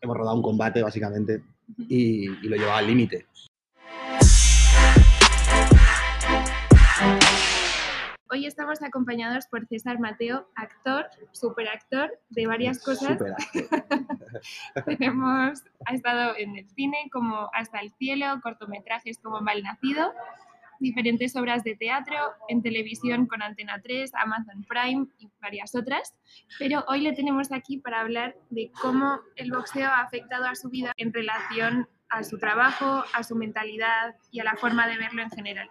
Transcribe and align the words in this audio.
hemos 0.00 0.16
rodado 0.16 0.36
un 0.36 0.42
combate 0.42 0.82
básicamente 0.82 1.42
y, 1.76 2.28
y 2.28 2.48
lo 2.48 2.56
llevaba 2.56 2.78
al 2.78 2.86
límite. 2.86 3.26
Hoy 8.30 8.44
estamos 8.44 8.82
acompañados 8.82 9.46
por 9.46 9.66
César 9.66 9.98
Mateo, 9.98 10.48
actor, 10.54 11.06
superactor 11.32 12.10
de 12.28 12.46
varias 12.46 12.82
cosas. 12.82 13.18
Tenemos, 14.84 15.64
ha 15.86 15.94
estado 15.94 16.36
en 16.36 16.58
el 16.58 16.68
cine 16.68 17.08
como 17.10 17.48
Hasta 17.54 17.78
el 17.78 17.90
cielo, 17.94 18.26
cortometrajes 18.42 19.18
como 19.18 19.40
Malnacido, 19.40 20.12
diferentes 20.80 21.34
obras 21.36 21.64
de 21.64 21.76
teatro, 21.76 22.16
en 22.48 22.62
televisión 22.62 23.26
con 23.26 23.42
Antena 23.42 23.80
3, 23.82 24.12
Amazon 24.14 24.64
Prime 24.64 25.06
y 25.18 25.28
varias 25.40 25.74
otras. 25.74 26.14
Pero 26.58 26.84
hoy 26.88 27.00
le 27.00 27.12
tenemos 27.12 27.52
aquí 27.52 27.78
para 27.78 28.00
hablar 28.00 28.36
de 28.50 28.70
cómo 28.80 29.20
el 29.36 29.50
boxeo 29.50 29.88
ha 29.88 30.00
afectado 30.00 30.46
a 30.46 30.54
su 30.54 30.68
vida 30.68 30.92
en 30.96 31.12
relación 31.12 31.88
a 32.10 32.24
su 32.24 32.38
trabajo, 32.38 33.04
a 33.14 33.22
su 33.22 33.36
mentalidad 33.36 34.16
y 34.30 34.40
a 34.40 34.44
la 34.44 34.56
forma 34.56 34.86
de 34.88 34.98
verlo 34.98 35.22
en 35.22 35.30
general. 35.30 35.68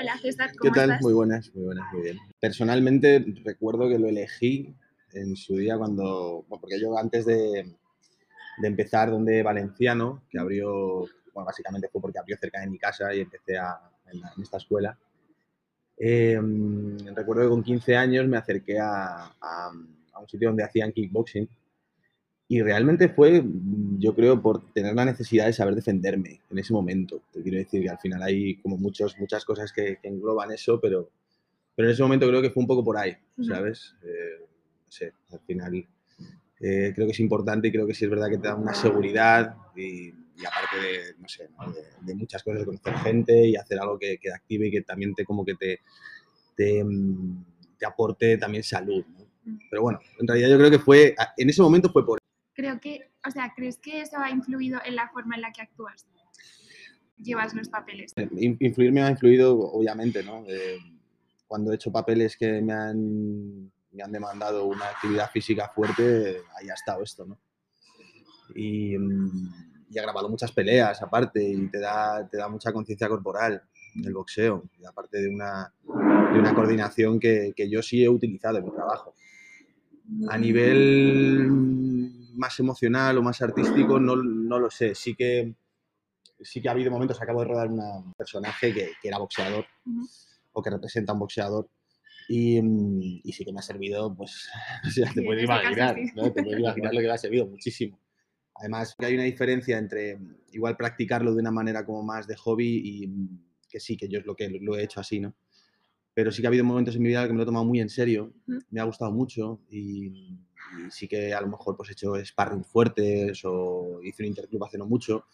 Hola 0.00 0.18
César, 0.18 0.50
¿cómo 0.58 0.72
¿Qué 0.72 0.80
tal? 0.80 0.90
estás? 0.90 1.02
Muy 1.02 1.12
buenas, 1.12 1.54
muy 1.54 1.64
buenas, 1.64 1.92
muy 1.92 2.02
bien. 2.02 2.18
Personalmente 2.40 3.24
recuerdo 3.44 3.88
que 3.88 3.98
lo 3.98 4.08
elegí 4.08 4.74
en 5.12 5.36
su 5.36 5.56
día 5.56 5.76
cuando, 5.78 6.44
bueno, 6.48 6.60
porque 6.60 6.80
yo 6.80 6.98
antes 6.98 7.26
de, 7.26 7.76
de 8.58 8.68
empezar 8.68 9.10
donde 9.10 9.42
Valenciano, 9.42 10.22
que 10.30 10.38
abrió, 10.38 11.06
bueno, 11.32 11.46
básicamente 11.46 11.88
fue 11.92 12.00
porque 12.00 12.18
abrió 12.18 12.36
cerca 12.36 12.60
de 12.60 12.68
mi 12.68 12.78
casa 12.78 13.14
y 13.14 13.20
empecé 13.20 13.56
a, 13.56 13.78
en, 14.12 14.20
la- 14.20 14.32
en 14.36 14.42
esta 14.42 14.56
escuela, 14.58 14.98
eh, 15.96 16.40
recuerdo 17.14 17.42
que 17.42 17.48
con 17.48 17.62
15 17.62 17.96
años 17.96 18.26
me 18.26 18.36
acerqué 18.36 18.78
a, 18.78 19.26
a- 19.40 19.72
a 20.12 20.18
un 20.20 20.28
sitio 20.28 20.48
donde 20.48 20.64
hacían 20.64 20.92
kickboxing 20.92 21.48
y 22.46 22.60
realmente 22.62 23.08
fue, 23.08 23.42
yo 23.98 24.14
creo, 24.14 24.40
por 24.40 24.70
tener 24.72 24.94
la 24.94 25.04
necesidad 25.04 25.46
de 25.46 25.52
saber 25.52 25.74
defenderme 25.74 26.40
en 26.50 26.58
ese 26.58 26.72
momento. 26.72 27.22
Te 27.32 27.42
quiero 27.42 27.58
decir 27.58 27.82
que 27.82 27.88
al 27.90 27.98
final 27.98 28.22
hay 28.22 28.56
como 28.56 28.76
muchos, 28.76 29.18
muchas 29.18 29.44
cosas 29.44 29.72
que, 29.72 29.98
que 30.00 30.08
engloban 30.08 30.52
eso, 30.52 30.78
pero, 30.80 31.08
pero 31.74 31.88
en 31.88 31.94
ese 31.94 32.02
momento 32.02 32.28
creo 32.28 32.42
que 32.42 32.50
fue 32.50 32.60
un 32.62 32.66
poco 32.66 32.84
por 32.84 32.96
ahí. 32.98 33.16
¿sabes? 33.46 33.94
Eh, 34.04 34.44
no 34.86 34.92
sé, 34.92 35.12
al 35.32 35.40
final 35.40 35.74
eh, 36.60 36.92
creo 36.94 37.06
que 37.06 37.12
es 37.12 37.20
importante 37.20 37.68
y 37.68 37.72
creo 37.72 37.86
que 37.86 37.94
sí 37.94 38.04
es 38.04 38.10
verdad 38.10 38.28
que 38.28 38.38
te 38.38 38.46
da 38.48 38.54
una 38.56 38.74
seguridad 38.74 39.56
y, 39.74 40.12
y 40.36 40.44
aparte 40.44 40.76
de, 40.80 41.14
no 41.18 41.28
sé, 41.28 41.48
¿no? 41.58 41.72
de, 41.72 41.82
de 42.00 42.14
muchas 42.14 42.42
cosas, 42.42 42.60
de 42.60 42.66
conocer 42.66 42.94
gente 42.98 43.46
y 43.46 43.56
hacer 43.56 43.78
algo 43.78 43.98
que, 43.98 44.18
que 44.18 44.32
active 44.32 44.66
y 44.66 44.70
que 44.70 44.82
también 44.82 45.14
te 45.14 45.24
como 45.24 45.44
que 45.44 45.54
te, 45.54 45.80
te, 46.56 46.82
mm, 46.84 47.44
te 47.78 47.86
aporte 47.86 48.36
también 48.38 48.62
salud, 48.64 49.04
¿no? 49.06 49.24
Mm. 49.44 49.58
Pero 49.70 49.82
bueno, 49.82 50.00
en 50.18 50.26
realidad 50.26 50.48
yo 50.50 50.58
creo 50.58 50.70
que 50.70 50.78
fue, 50.78 51.14
en 51.36 51.50
ese 51.50 51.62
momento 51.62 51.90
fue 51.90 52.04
por 52.04 52.18
Creo 52.54 52.80
que, 52.80 53.10
o 53.26 53.30
sea, 53.30 53.52
¿crees 53.56 53.78
que 53.78 54.00
eso 54.00 54.16
ha 54.18 54.30
influido 54.30 54.80
en 54.84 54.94
la 54.94 55.08
forma 55.10 55.34
en 55.34 55.42
la 55.42 55.52
que 55.52 55.62
actúas? 55.62 56.06
Llevas 57.18 57.52
los 57.54 57.68
papeles. 57.68 58.12
In- 58.36 58.56
Influir 58.60 58.92
me 58.92 59.02
ha 59.02 59.10
influido, 59.10 59.58
obviamente, 59.58 60.22
¿no? 60.22 60.44
Eh, 60.48 60.78
cuando 61.46 61.72
he 61.72 61.76
hecho 61.76 61.90
papeles 61.92 62.36
que 62.36 62.60
me 62.60 62.72
han, 62.72 63.64
me 63.92 64.02
han 64.02 64.12
demandado 64.12 64.66
una 64.66 64.86
actividad 64.86 65.30
física 65.30 65.68
fuerte, 65.68 66.38
ahí 66.56 66.68
ha 66.68 66.74
estado 66.74 67.02
esto, 67.02 67.24
¿no? 67.26 67.38
Y, 68.54 68.96
mm, 68.98 69.73
y 69.94 69.98
he 69.98 70.02
grabado 70.02 70.28
muchas 70.28 70.50
peleas 70.52 71.00
aparte 71.02 71.42
y 71.42 71.68
te 71.68 71.78
da, 71.78 72.26
te 72.28 72.36
da 72.36 72.48
mucha 72.48 72.72
conciencia 72.72 73.08
corporal 73.08 73.62
el 74.04 74.12
boxeo, 74.12 74.64
y 74.80 74.84
aparte 74.84 75.22
de 75.22 75.28
una, 75.28 75.72
de 76.32 76.38
una 76.40 76.52
coordinación 76.52 77.20
que, 77.20 77.52
que 77.54 77.70
yo 77.70 77.80
sí 77.80 78.02
he 78.02 78.08
utilizado 78.08 78.58
en 78.58 78.64
mi 78.64 78.72
trabajo. 78.72 79.14
A 80.28 80.36
nivel 80.36 81.48
más 82.34 82.58
emocional 82.58 83.16
o 83.18 83.22
más 83.22 83.40
artístico, 83.40 84.00
no, 84.00 84.16
no 84.16 84.58
lo 84.58 84.68
sé. 84.68 84.96
Sí 84.96 85.14
que, 85.14 85.54
sí 86.40 86.60
que 86.60 86.68
ha 86.68 86.72
habido 86.72 86.90
momentos, 86.90 87.22
acabo 87.22 87.42
de 87.42 87.46
rodar 87.46 87.68
un 87.68 88.12
personaje 88.14 88.74
que, 88.74 88.90
que 89.00 89.08
era 89.08 89.18
boxeador 89.18 89.64
Ujú. 89.86 90.08
o 90.54 90.60
que 90.62 90.70
representa 90.70 91.12
a 91.12 91.14
un 91.14 91.20
boxeador. 91.20 91.68
Y, 92.28 92.60
mm, 92.60 93.20
y 93.22 93.32
sí 93.32 93.44
que 93.44 93.52
me 93.52 93.60
ha 93.60 93.62
servido, 93.62 94.12
pues, 94.12 94.48
o 94.88 94.90
sea, 94.90 95.06
te 95.12 95.20
Sí, 95.20 95.24
puedes 95.24 95.46
caso 95.46 95.62
imaginar, 95.62 95.94
sí. 95.94 96.10
¿no? 96.16 96.32
Te 96.32 96.42
puedes 96.42 96.58
imaginar 96.58 96.92
lo 96.94 97.00
que 97.00 97.06
me 97.06 97.12
ha 97.12 97.18
servido, 97.18 97.46
muchísimo. 97.46 97.96
Además, 98.56 98.94
que 98.98 99.06
hay 99.06 99.14
una 99.14 99.24
diferencia 99.24 99.78
entre 99.78 100.16
mm, 100.16 100.36
igual 100.52 100.76
practicarlo 100.76 101.34
de 101.34 101.40
una 101.40 101.50
manera 101.50 101.84
como 101.84 102.02
más 102.02 102.26
de 102.26 102.36
hobby 102.36 102.80
y 103.02 103.06
mm, 103.08 103.38
que 103.68 103.80
sí, 103.80 103.96
que 103.96 104.08
yo 104.08 104.18
es 104.20 104.26
lo 104.26 104.34
que 104.36 104.48
lo 104.48 104.76
he 104.76 104.84
hecho 104.84 105.00
así, 105.00 105.20
¿no? 105.20 105.34
Pero 106.14 106.30
sí 106.30 106.40
que 106.40 106.46
ha 106.46 106.50
habido 106.50 106.64
momentos 106.64 106.94
en 106.94 107.02
mi 107.02 107.08
vida 107.08 107.26
que 107.26 107.32
me 107.32 107.38
lo 107.38 107.42
he 107.42 107.46
tomado 107.46 107.64
muy 107.64 107.80
en 107.80 107.88
serio, 107.88 108.32
me 108.70 108.80
ha 108.80 108.84
gustado 108.84 109.10
mucho 109.10 109.60
y, 109.68 110.06
y 110.06 110.90
sí 110.90 111.08
que 111.08 111.34
a 111.34 111.40
lo 111.40 111.48
mejor 111.48 111.76
pues 111.76 111.88
he 111.88 111.92
hecho 111.92 112.14
sparring 112.24 112.64
fuertes 112.64 113.40
o 113.44 114.00
hice 114.02 114.22
un 114.22 114.28
interclub 114.28 114.64
hace 114.64 114.78
no 114.78 114.86
mucho. 114.86 115.24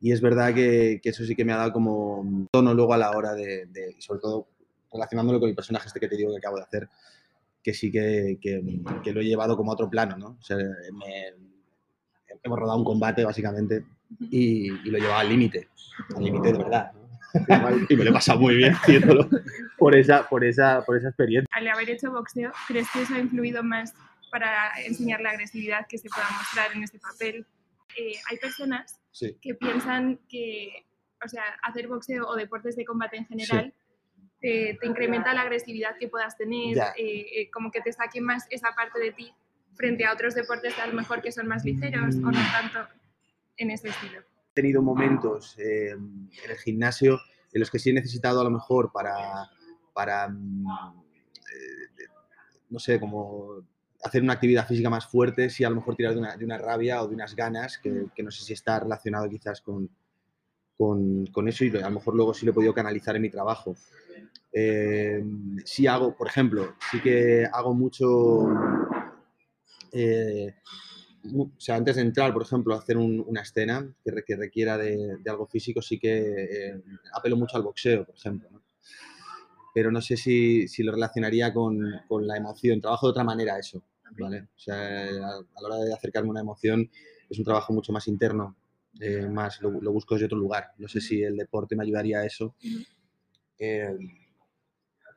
Y 0.00 0.10
es 0.12 0.20
verdad 0.20 0.52
que, 0.54 1.00
que 1.02 1.10
eso 1.10 1.24
sí 1.24 1.36
que 1.36 1.44
me 1.44 1.52
ha 1.52 1.58
dado 1.58 1.72
como 1.72 2.18
un 2.20 2.48
tono 2.50 2.74
luego 2.74 2.94
a 2.94 2.98
la 2.98 3.10
hora 3.12 3.34
de, 3.34 3.66
de- 3.66 3.94
sobre 4.00 4.20
todo 4.20 4.48
relacionándolo 4.92 5.38
con 5.38 5.48
el 5.50 5.54
personaje 5.54 5.86
este 5.86 6.00
que 6.00 6.08
te 6.08 6.16
digo 6.16 6.32
que 6.32 6.38
acabo 6.38 6.56
de 6.56 6.62
hacer, 6.64 6.88
que 7.62 7.72
sí 7.74 7.90
que, 7.92 8.38
que- 8.40 8.80
que 9.04 9.12
lo 9.12 9.20
he 9.20 9.24
llevado 9.24 9.56
como 9.56 9.70
a 9.70 9.74
otro 9.74 9.88
plano, 9.90 10.16
¿no? 10.16 10.36
O 10.40 10.42
sea, 10.42 10.56
me- 10.56 11.47
hemos 12.42 12.58
rodado 12.58 12.78
un 12.78 12.84
combate 12.84 13.24
básicamente 13.24 13.84
y, 14.30 14.70
y 14.72 14.90
lo 14.90 14.98
llevaba 14.98 15.20
al 15.20 15.28
límite, 15.28 15.68
al 16.16 16.24
límite 16.24 16.52
de 16.52 16.58
verdad. 16.58 16.92
y 17.88 17.96
me 17.96 18.04
lo 18.04 18.10
he 18.10 18.12
pasado 18.12 18.40
muy 18.40 18.56
bien 18.56 18.72
haciéndolo 18.72 19.28
por 19.78 19.94
esa, 19.94 20.28
por 20.28 20.44
esa, 20.44 20.82
por 20.84 20.96
esa 20.96 21.08
experiencia. 21.08 21.48
Al 21.52 21.68
haber 21.68 21.90
hecho 21.90 22.10
boxeo, 22.10 22.52
¿crees 22.66 22.88
que 22.90 23.02
eso 23.02 23.14
ha 23.14 23.18
influido 23.18 23.62
más 23.62 23.94
para 24.30 24.72
enseñar 24.84 25.20
la 25.20 25.30
agresividad 25.30 25.86
que 25.88 25.98
se 25.98 26.08
pueda 26.08 26.26
mostrar 26.36 26.74
en 26.74 26.82
este 26.82 26.98
papel? 26.98 27.46
Eh, 27.96 28.14
hay 28.30 28.38
personas 28.38 29.00
Sí. 29.10 29.36
que 29.42 29.54
piensan 29.54 30.20
que, 30.28 30.86
o 31.24 31.28
sea, 31.28 31.42
hacer 31.62 31.88
boxeo 31.88 32.26
o 32.26 32.36
deportes 32.36 32.76
de 32.76 32.84
combate 32.84 33.16
en 33.16 33.26
general 33.26 33.74
te, 34.40 34.78
te 34.80 34.86
incrementa 34.86 35.34
la 35.34 35.40
agresividad 35.42 35.96
que 35.98 36.06
puedas 36.08 36.36
tener, 36.36 36.78
eh, 36.96 37.26
eh, 37.34 37.50
como 37.50 37.72
que 37.72 37.80
te 37.80 37.92
saque 37.92 38.20
más 38.20 38.46
esa 38.50 38.68
parte 38.76 39.00
de 39.00 39.10
ti 39.12 39.32
frente 39.78 40.04
a 40.04 40.12
otros 40.12 40.34
deportes 40.34 40.78
a 40.78 40.86
lo 40.88 40.92
mejor 40.92 41.22
que 41.22 41.32
son 41.32 41.46
más 41.46 41.64
ligeros 41.64 42.16
o 42.16 42.30
no 42.30 42.32
tanto 42.52 42.80
en 43.56 43.70
ese 43.70 43.88
estilo. 43.88 44.20
He 44.20 44.54
tenido 44.54 44.82
momentos 44.82 45.56
eh, 45.58 45.92
en 45.92 46.50
el 46.50 46.56
gimnasio 46.58 47.18
en 47.52 47.60
los 47.60 47.70
que 47.70 47.78
sí 47.78 47.90
he 47.90 47.92
necesitado 47.94 48.40
a 48.40 48.44
lo 48.44 48.50
mejor 48.50 48.90
para, 48.92 49.48
para 49.94 50.28
mm, 50.28 50.66
eh, 51.48 52.04
no 52.70 52.78
sé, 52.78 52.98
como 52.98 53.62
hacer 54.02 54.22
una 54.22 54.34
actividad 54.34 54.66
física 54.66 54.90
más 54.90 55.06
fuerte, 55.06 55.48
sí 55.48 55.64
a 55.64 55.70
lo 55.70 55.76
mejor 55.76 55.96
tirar 55.96 56.12
de 56.12 56.20
una, 56.20 56.36
de 56.36 56.44
una 56.44 56.58
rabia 56.58 57.02
o 57.02 57.08
de 57.08 57.14
unas 57.14 57.34
ganas, 57.34 57.78
que, 57.78 58.22
no 58.22 58.30
sé 58.30 58.44
si 58.44 58.52
está 58.52 58.80
relacionado 58.80 59.28
quizás 59.28 59.60
con, 59.60 59.88
con, 60.76 61.26
con 61.26 61.48
eso 61.48 61.64
y 61.64 61.76
a 61.76 61.88
lo 61.88 61.96
mejor 61.96 62.14
luego 62.14 62.34
sí 62.34 62.44
lo 62.44 62.52
he 62.52 62.54
podido 62.54 62.74
canalizar 62.74 63.16
en 63.16 63.22
mi 63.22 63.30
trabajo. 63.30 63.76
Eh, 64.52 65.24
sí 65.64 65.86
hago, 65.86 66.16
por 66.16 66.28
ejemplo, 66.28 66.74
sí 66.90 67.00
que 67.00 67.46
hago 67.52 67.74
mucho, 67.74 68.48
eh, 69.92 70.54
o 71.36 71.50
sea, 71.58 71.76
antes 71.76 71.96
de 71.96 72.02
entrar, 72.02 72.32
por 72.32 72.42
ejemplo, 72.42 72.74
a 72.74 72.78
hacer 72.78 72.96
un- 72.96 73.24
una 73.26 73.42
escena 73.42 73.86
que, 74.04 74.12
que 74.26 74.36
requiera 74.36 74.78
de, 74.78 75.16
de 75.18 75.30
algo 75.30 75.46
físico, 75.46 75.82
sí 75.82 75.98
que 75.98 76.18
eh, 76.68 76.82
apelo 77.14 77.36
mucho 77.36 77.56
al 77.56 77.62
boxeo, 77.62 78.04
por 78.06 78.14
ejemplo. 78.16 78.48
¿no? 78.50 78.62
Pero 79.74 79.90
no 79.90 80.00
sé 80.00 80.16
si, 80.16 80.66
si 80.68 80.82
lo 80.82 80.92
relacionaría 80.92 81.52
con, 81.52 81.78
con 82.08 82.26
la 82.26 82.36
emoción. 82.36 82.80
Trabajo 82.80 83.06
de 83.06 83.10
otra 83.10 83.24
manera 83.24 83.58
eso, 83.58 83.82
¿vale? 84.18 84.48
O 84.56 84.58
sea, 84.58 84.76
a, 84.76 85.38
a 85.38 85.60
la 85.62 85.66
hora 85.68 85.76
de 85.76 85.92
acercarme 85.92 86.28
a 86.28 86.32
una 86.32 86.40
emoción 86.40 86.90
es 87.28 87.38
un 87.38 87.44
trabajo 87.44 87.72
mucho 87.72 87.92
más 87.92 88.08
interno, 88.08 88.56
eh, 89.00 89.26
más 89.28 89.60
lo, 89.60 89.70
lo 89.70 89.92
busco 89.92 90.14
desde 90.14 90.26
otro 90.26 90.38
lugar. 90.38 90.72
No 90.78 90.88
sé 90.88 91.00
si 91.00 91.22
el 91.22 91.36
deporte 91.36 91.76
me 91.76 91.84
ayudaría 91.84 92.20
a 92.20 92.26
eso. 92.26 92.54
Eh, 93.58 93.98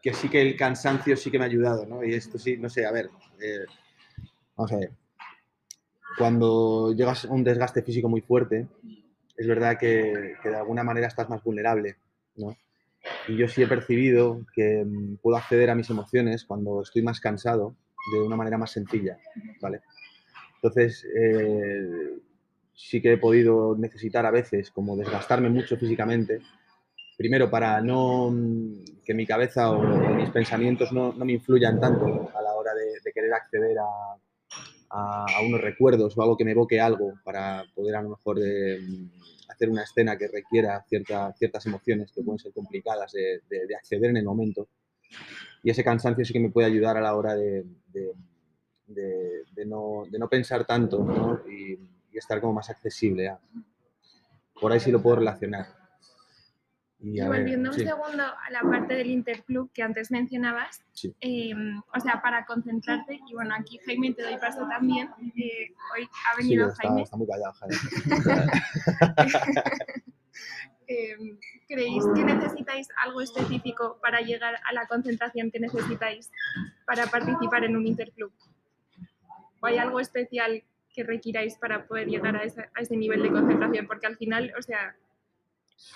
que 0.02 0.14
sí 0.14 0.30
que 0.30 0.42
el 0.42 0.56
cansancio 0.56 1.16
sí 1.16 1.30
que 1.30 1.38
me 1.38 1.46
ha 1.46 1.48
ayudado, 1.48 1.86
¿no? 1.86 2.04
Y 2.04 2.14
esto 2.14 2.38
sí, 2.40 2.58
no 2.58 2.70
sé, 2.70 2.86
a 2.86 2.92
ver, 2.92 3.10
eh, 3.40 3.66
vamos 4.56 4.72
a 4.72 4.78
ver. 4.78 4.92
Cuando 6.18 6.94
llegas 6.94 7.26
a 7.26 7.30
un 7.30 7.44
desgaste 7.44 7.82
físico 7.82 8.10
muy 8.10 8.22
fuerte, 8.22 8.68
es 9.38 9.48
verdad 9.48 9.78
que, 9.80 10.36
que 10.44 10.50
de 10.50 10.58
alguna 10.58 10.84
manera 10.84 11.08
estás 11.08 11.30
más 11.30 11.44
vulnerable, 11.44 11.96
¿no? 12.36 12.56
Y 13.28 13.36
yo 13.36 13.48
sí 13.48 13.64
he 13.64 13.68
percibido 13.68 14.46
que 14.54 14.84
mm, 14.86 15.18
puedo 15.18 15.38
acceder 15.38 15.70
a 15.70 15.76
mis 15.76 15.90
emociones 15.90 16.46
cuando 16.46 16.82
estoy 16.82 17.02
más 17.02 17.20
cansado 17.20 17.76
de 18.14 18.22
una 18.22 18.36
manera 18.36 18.58
más 18.58 18.72
sencilla, 18.72 19.18
¿vale? 19.62 19.82
Entonces, 20.56 21.06
eh, 21.16 22.20
sí 22.74 23.02
que 23.02 23.14
he 23.14 23.18
podido 23.18 23.76
necesitar 23.78 24.26
a 24.26 24.32
veces 24.32 24.72
como 24.72 24.96
desgastarme 24.96 25.50
mucho 25.50 25.78
físicamente, 25.78 26.40
primero 27.18 27.50
para 27.50 27.82
no 27.82 28.32
mm, 28.32 29.02
que 29.04 29.14
mi 29.14 29.26
cabeza 29.26 29.72
o, 29.72 29.82
mis 30.16 30.30
pensamientos 30.30 30.92
no, 30.92 31.14
no 31.14 31.26
me 31.26 31.34
influyan 31.34 31.80
tanto 31.80 32.06
a 32.06 32.42
la 32.42 32.54
hora 32.54 32.74
de, 32.74 33.00
de 33.04 33.12
querer 33.12 33.34
acceder 33.34 33.78
a, 33.80 34.16
a, 34.94 35.26
a 35.38 35.42
unos 35.42 35.62
recuerdos 35.62 36.18
o 36.18 36.22
algo 36.22 36.38
que 36.38 36.46
me 36.46 36.52
evoque 36.52 36.80
algo 36.80 37.14
para 37.24 37.64
poder 37.74 37.96
a 37.96 38.02
lo 38.02 38.10
mejor 38.10 38.40
eh, 38.44 38.80
hacer 39.50 39.70
una 39.70 39.84
escena 39.84 40.18
que 40.18 40.28
requiera 40.28 40.84
cierta, 40.88 41.34
ciertas 41.34 41.66
emociones 41.66 42.12
que 42.12 42.22
pueden 42.24 42.40
ser 42.40 42.52
complicadas 42.54 43.12
de, 43.14 43.42
de- 43.50 43.68
de 43.68 43.76
acceder 43.76 44.10
en 44.10 44.18
el 44.18 44.26
momento. 44.26 44.68
Y 45.64 45.70
ese 45.70 45.84
cansancio 45.84 46.26
sí 46.26 46.34
que 46.34 46.40
me 46.40 46.50
puede 46.50 46.68
ayudar 46.68 46.98
a 46.98 47.02
la 47.02 47.16
hora 47.16 47.36
de, 47.36 47.66
de- 47.88 48.14
no, 49.66 50.04
no 50.12 50.28
pensar 50.28 50.66
tanto 50.66 51.04
¿no? 51.04 51.42
Y, 51.50 51.80
y 52.12 52.18
estar 52.18 52.42
como 52.42 52.54
más 52.54 52.70
accesible. 52.70 53.30
a- 53.30 53.40
Por 54.60 54.72
ahí 54.72 54.80
sí 54.80 54.92
lo 54.92 55.02
puedo 55.02 55.18
relacionar. 55.18 55.81
Y, 57.04 57.18
Y 57.18 57.20
a 57.20 57.30
ver, 57.30 57.42
volviendo 57.42 57.70
un 57.72 57.76
sí. 57.76 57.84
segundo 57.86 58.24
a 58.24 58.50
la 58.52 58.62
parte 58.62 58.94
del 58.94 59.10
interclub 59.10 59.72
que 59.74 59.82
antes 59.82 60.12
mencionabas, 60.12 60.84
Sí. 60.94 61.14
eh, 61.22 61.52
o 61.96 62.00
sea, 62.00 62.22
para 62.22 62.46
concentrarte, 62.46 63.20
y 63.28 63.34
bueno, 63.34 63.56
aquí 63.58 63.80
Jaime 63.86 64.14
te 64.14 64.22
doy 64.24 64.38
paso 64.38 64.68
también, 64.70 65.10
eh, 65.36 65.74
hoy 65.96 66.04
ha 66.04 66.36
Sí, 66.36 66.44
venido 66.44 66.68
está, 66.70 66.88
Jaime, 66.88 67.02
está 67.02 67.18
muy 67.18 67.28
callado, 67.28 67.54
Jaime. 67.54 67.76
eh, 70.88 71.16
¿creéis 71.68 72.04
que 72.14 72.24
necesitáis 72.24 72.88
algo 73.04 73.22
específico 73.22 73.98
para 74.02 74.22
llegar 74.22 74.56
a 74.64 74.74
la 74.74 74.88
concentración 74.88 75.52
que 75.52 75.60
necesitáis 75.60 76.32
para 76.86 77.08
participar 77.08 77.64
en 77.64 77.76
un 77.78 77.88
interclub? 77.88 78.32
¿O 79.62 79.66
hay 79.68 79.78
algo 79.78 80.00
especial 80.00 80.64
que 80.94 81.04
requiráis 81.04 81.56
para 81.56 81.86
poder 81.88 82.08
llegar 82.08 82.36
a 82.36 82.44
ese, 82.44 82.70
a 82.76 82.82
ese 82.82 82.98
nivel 82.98 83.24
de 83.24 83.32
concentración? 83.32 83.88
Porque 83.88 84.08
al 84.08 84.18
final, 84.18 84.52
o 84.58 84.62
sea, 84.62 84.96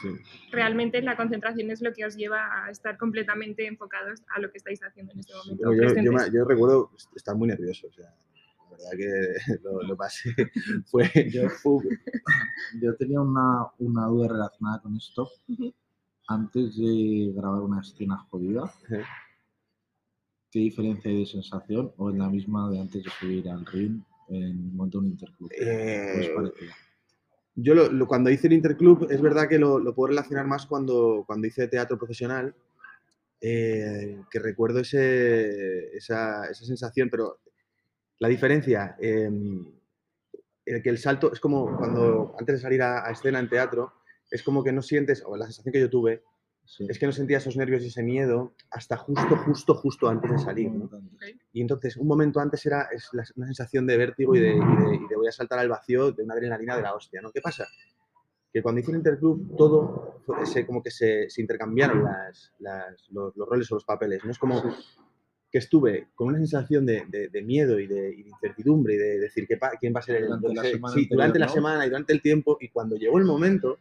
Sí. 0.02 0.10
realmente 0.52 1.00
la 1.02 1.16
concentración 1.16 1.70
es 1.70 1.82
lo 1.82 1.94
que 1.94 2.06
os 2.06 2.16
lleva 2.18 2.66
a 2.66 2.72
estar 2.72 2.98
completamente 2.98 3.68
enfocados 3.68 4.24
a 4.36 4.40
lo 4.40 4.50
que 4.52 4.58
estáis 4.58 4.82
haciendo 4.84 5.14
en 5.14 5.20
este 5.20 5.34
momento. 5.36 5.64
Yo, 5.64 5.70
yo- 5.72 5.76
yo 5.76 5.82
presentes. 5.94 6.14
me- 6.32 6.38
yo 6.38 6.44
recuerdo 6.46 6.92
estar 7.16 7.36
muy 7.36 7.48
nervioso, 7.48 7.88
o 7.88 7.92
sea, 7.94 8.06
la 8.06 8.70
verdad 8.72 8.92
que 8.98 9.36
lo, 9.64 9.84
lo 9.84 9.96
pasé, 9.96 10.32
fue, 10.88 11.10
Yo, 11.32 11.48
yo 12.82 12.96
tenía 12.96 13.22
una, 13.22 13.68
una 13.78 14.08
duda 14.08 14.28
relacionada 14.30 14.82
con 14.82 14.96
esto. 14.98 15.30
Antes 16.28 16.76
de 16.78 17.32
grabar 17.36 17.62
una 17.62 17.82
escena 17.82 18.18
jodida. 18.30 18.74
¿qué 20.52 20.60
diferencia 20.60 21.12
hay 21.12 21.20
de 21.20 21.26
sensación 21.26 21.94
o 21.98 22.10
es 22.10 22.16
la 22.16 22.30
misma 22.30 22.72
de 22.72 22.80
antes 22.80 23.04
de 23.04 23.10
subir 23.20 23.50
al 23.50 23.66
ring 23.66 24.02
en 24.30 24.58
un 24.70 24.76
montón 24.78 25.04
de 25.04 25.10
interclub? 25.10 25.50
Eh, 25.52 26.14
¿O 26.16 26.22
es 26.22 26.30
parecida? 26.30 26.74
Yo 27.56 27.74
lo- 27.74 28.08
cuando 28.08 28.30
hice 28.30 28.48
el 28.48 28.54
interclub, 28.54 29.08
es 29.10 29.22
verdad 29.22 29.48
que 29.48 29.58
lo, 29.60 29.80
lo 29.80 29.96
puedo 29.96 30.08
relacionar 30.10 30.46
más 30.46 30.66
cuando, 30.66 31.24
cuando 31.26 31.48
hice 31.48 31.68
teatro 31.68 31.98
profesional, 31.98 32.54
eh, 33.42 34.22
que 34.30 34.40
recuerdo 34.40 34.80
ese, 34.80 35.96
esa, 35.96 36.46
esa 36.50 36.66
sensación, 36.66 37.10
pero 37.10 37.40
la 38.20 38.28
diferencia, 38.28 38.96
eh, 39.00 39.30
el 40.66 40.82
que 40.82 40.90
el 40.90 40.98
salto 40.98 41.32
es 41.32 41.40
como 41.40 41.78
cuando 41.78 42.36
antes 42.40 42.56
de 42.56 42.62
salir 42.62 42.82
a, 42.82 43.08
a 43.08 43.12
escena 43.12 43.40
en 43.40 43.50
teatro, 43.50 43.94
es 44.32 44.42
como 44.44 44.64
que 44.64 44.72
no 44.72 44.82
sientes, 44.82 45.24
o 45.26 45.38
la 45.38 45.46
sensación 45.46 45.72
que 45.74 45.80
yo 45.80 45.90
tuve, 45.90 46.24
Sí. 46.66 46.86
es 46.90 46.98
que 46.98 47.06
no 47.06 47.12
sentía 47.12 47.38
esos 47.38 47.56
nervios 47.56 47.84
y 47.84 47.88
ese 47.88 48.02
miedo 48.02 48.54
hasta 48.72 48.98
justo, 48.98 49.36
justo, 49.46 49.76
justo 49.76 50.10
antes 50.10 50.32
de 50.32 50.38
salir. 50.40 50.72
¿no? 50.72 50.90
Y 51.54 51.62
entonces, 51.62 51.96
un 51.96 52.08
momento 52.08 52.40
antes 52.40 52.66
era 52.66 52.88
es 52.92 53.08
la- 53.14 53.24
una 53.36 53.46
sensación 53.46 53.86
de 53.86 53.98
vértigo 53.98 54.36
y 54.36 54.40
de, 54.40 54.50
y 54.56 54.60
de- 54.60 54.96
y 54.96 55.08
de 55.08 55.16
voy 55.16 55.28
a 55.28 55.32
saltar 55.32 55.60
al 55.60 55.70
vacío 55.70 56.12
de 56.12 56.24
una 56.24 56.34
adrenalina 56.34 56.76
de 56.76 56.82
la 56.82 56.96
hostia, 56.96 57.22
¿no? 57.22 57.32
¿Qué 57.32 57.40
pasa? 57.42 57.66
Que 58.52 58.64
cuando 58.64 58.82
hice 58.82 58.92
el 58.92 58.98
interclub, 58.98 59.56
todo 59.58 60.22
se, 60.46 60.66
como 60.66 60.82
que 60.82 60.90
se, 60.90 61.30
se 61.30 61.42
intercambiaron 61.42 62.04
las, 62.04 62.52
las- 62.60 63.10
los, 63.12 63.36
los 63.38 63.48
roles 63.48 63.72
o 63.72 63.76
los 63.76 63.86
papeles. 63.86 64.24
No 64.26 64.32
es 64.32 64.40
como 64.40 64.64
que 65.52 65.60
estuve 65.60 66.08
con 66.16 66.30
una 66.30 66.38
sensación 66.40 66.86
de, 66.86 67.06
de- 67.08 67.30
de 67.30 67.42
miedo 67.44 67.80
y 67.80 67.86
de, 67.88 68.10
y 68.14 68.24
de 68.24 68.30
incertidumbre 68.30 68.96
y 68.96 68.98
de 68.98 69.20
decir 69.20 69.46
¿qué 69.48 69.58
pa- 69.58 69.72
quién 69.80 69.94
va 69.96 70.00
a 70.00 70.04
ser 70.04 70.16
el 70.16 70.28
Durante 70.28 70.48
la 70.56 70.62
qué 70.64 70.68
sé, 70.70 70.74
semana 70.74 70.94
sí, 70.94 71.00
anterior, 71.02 71.16
durante 71.18 71.40
la 71.40 71.48
semana 71.50 71.86
y 71.86 71.90
durante 71.90 72.14
el 72.14 72.22
tiempo. 72.22 72.58
Y 72.60 72.70
cuando 72.70 72.96
llegó 72.96 73.20
el 73.20 73.26
momento, 73.26 73.78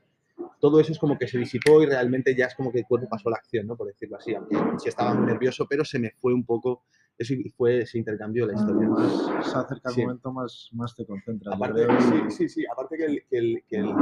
todo 0.60 0.80
eso 0.80 0.92
es 0.92 0.98
como 0.98 1.18
que 1.18 1.28
se 1.28 1.38
disipó 1.38 1.82
y 1.82 1.86
realmente 1.86 2.34
ya 2.34 2.46
es 2.46 2.54
como 2.54 2.72
que 2.72 2.78
el 2.80 2.86
cuerpo 2.86 3.08
pasó 3.08 3.28
a 3.28 3.32
la 3.32 3.36
acción, 3.36 3.66
¿no? 3.66 3.76
Por 3.76 3.86
decirlo 3.88 4.16
así. 4.16 4.34
Aunque 4.34 4.56
sí 4.78 4.88
estaba 4.88 5.14
muy 5.14 5.26
nervioso, 5.26 5.66
pero 5.68 5.84
se 5.84 5.98
me 5.98 6.10
fue 6.12 6.32
un 6.32 6.44
poco. 6.44 6.84
Eso 7.16 7.32
y 7.34 7.48
fue, 7.50 7.86
se 7.86 7.98
intercambió 7.98 8.44
la 8.44 8.54
historia. 8.54 8.88
Más 8.88 9.46
se 9.46 9.56
acerca 9.58 9.90
el 9.90 9.94
Sí. 9.94 10.00
momento, 10.02 10.32
más, 10.32 10.68
más 10.72 10.96
te 10.96 11.06
concentras. 11.06 11.54
Aparte, 11.54 11.86
sí, 12.00 12.30
sí, 12.30 12.48
sí, 12.48 12.64
aparte 12.70 12.96
que, 12.96 13.04
el- 13.04 13.22
que 13.30 13.38
el- 13.38 13.64
que 13.68 13.76
el- 13.76 13.94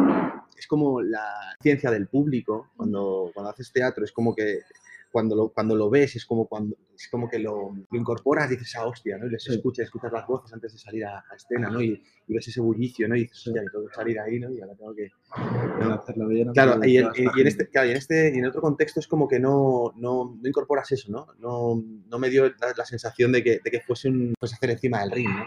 es 0.56 0.66
como 0.66 1.02
la 1.02 1.26
ciencia 1.60 1.90
del 1.90 2.06
público 2.08 2.68
cuando, 2.74 3.30
cuando 3.34 3.50
haces 3.50 3.70
teatro, 3.70 4.02
es 4.04 4.12
como 4.12 4.34
que 4.34 4.60
cuando 5.12 5.36
lo, 5.36 5.48
cuando 5.50 5.76
lo 5.76 5.90
ves 5.90 6.16
es 6.16 6.24
como, 6.24 6.46
cuando, 6.46 6.74
es 6.96 7.08
como 7.08 7.28
que 7.28 7.38
lo, 7.38 7.74
lo 7.90 7.98
incorporas 7.98 8.50
dices, 8.50 8.74
ah, 8.76 8.86
hostia, 8.86 9.18
¿no? 9.18 9.26
Y 9.26 9.30
les 9.30 9.46
escuchas, 9.48 9.84
escuchas 9.84 10.10
las 10.12 10.26
voces 10.26 10.52
antes 10.52 10.72
de 10.72 10.78
salir 10.78 11.04
a, 11.04 11.18
a 11.18 11.36
escena, 11.36 11.70
¿no? 11.70 11.80
Y, 11.80 12.02
y 12.26 12.34
ves 12.34 12.48
ese 12.48 12.60
bullicio, 12.60 13.06
¿no? 13.08 13.14
Y 13.14 13.22
dices, 13.22 13.46
hostia, 13.46 13.62
tengo 13.70 13.86
que 13.86 13.94
salir 13.94 14.18
ahí, 14.18 14.40
¿no? 14.40 14.50
Y 14.50 14.60
ahora 14.60 14.74
tengo 14.74 14.94
que... 14.94 15.10
Bien. 16.28 16.52
Claro, 16.52 16.84
y 16.84 16.96
en, 16.98 17.08
y 17.16 17.40
en 17.40 17.46
este, 17.46 17.68
claro, 17.68 17.88
y 17.88 17.90
en 17.92 17.96
este 17.96 18.32
y 18.34 18.38
en 18.38 18.46
otro 18.46 18.60
contexto 18.60 19.00
es 19.00 19.06
como 19.06 19.28
que 19.28 19.38
no, 19.38 19.92
no, 19.96 20.38
no 20.40 20.48
incorporas 20.48 20.90
eso, 20.92 21.10
¿no? 21.10 21.26
No, 21.38 21.82
no 22.08 22.18
me 22.18 22.30
dio 22.30 22.48
la, 22.48 22.72
la 22.76 22.84
sensación 22.84 23.32
de 23.32 23.42
que, 23.42 23.60
de 23.62 23.70
que 23.70 23.80
fuese 23.80 24.08
un 24.08 24.34
pues 24.38 24.52
hacer 24.52 24.70
encima 24.70 25.00
del 25.00 25.10
ring, 25.10 25.28
¿no? 25.28 25.46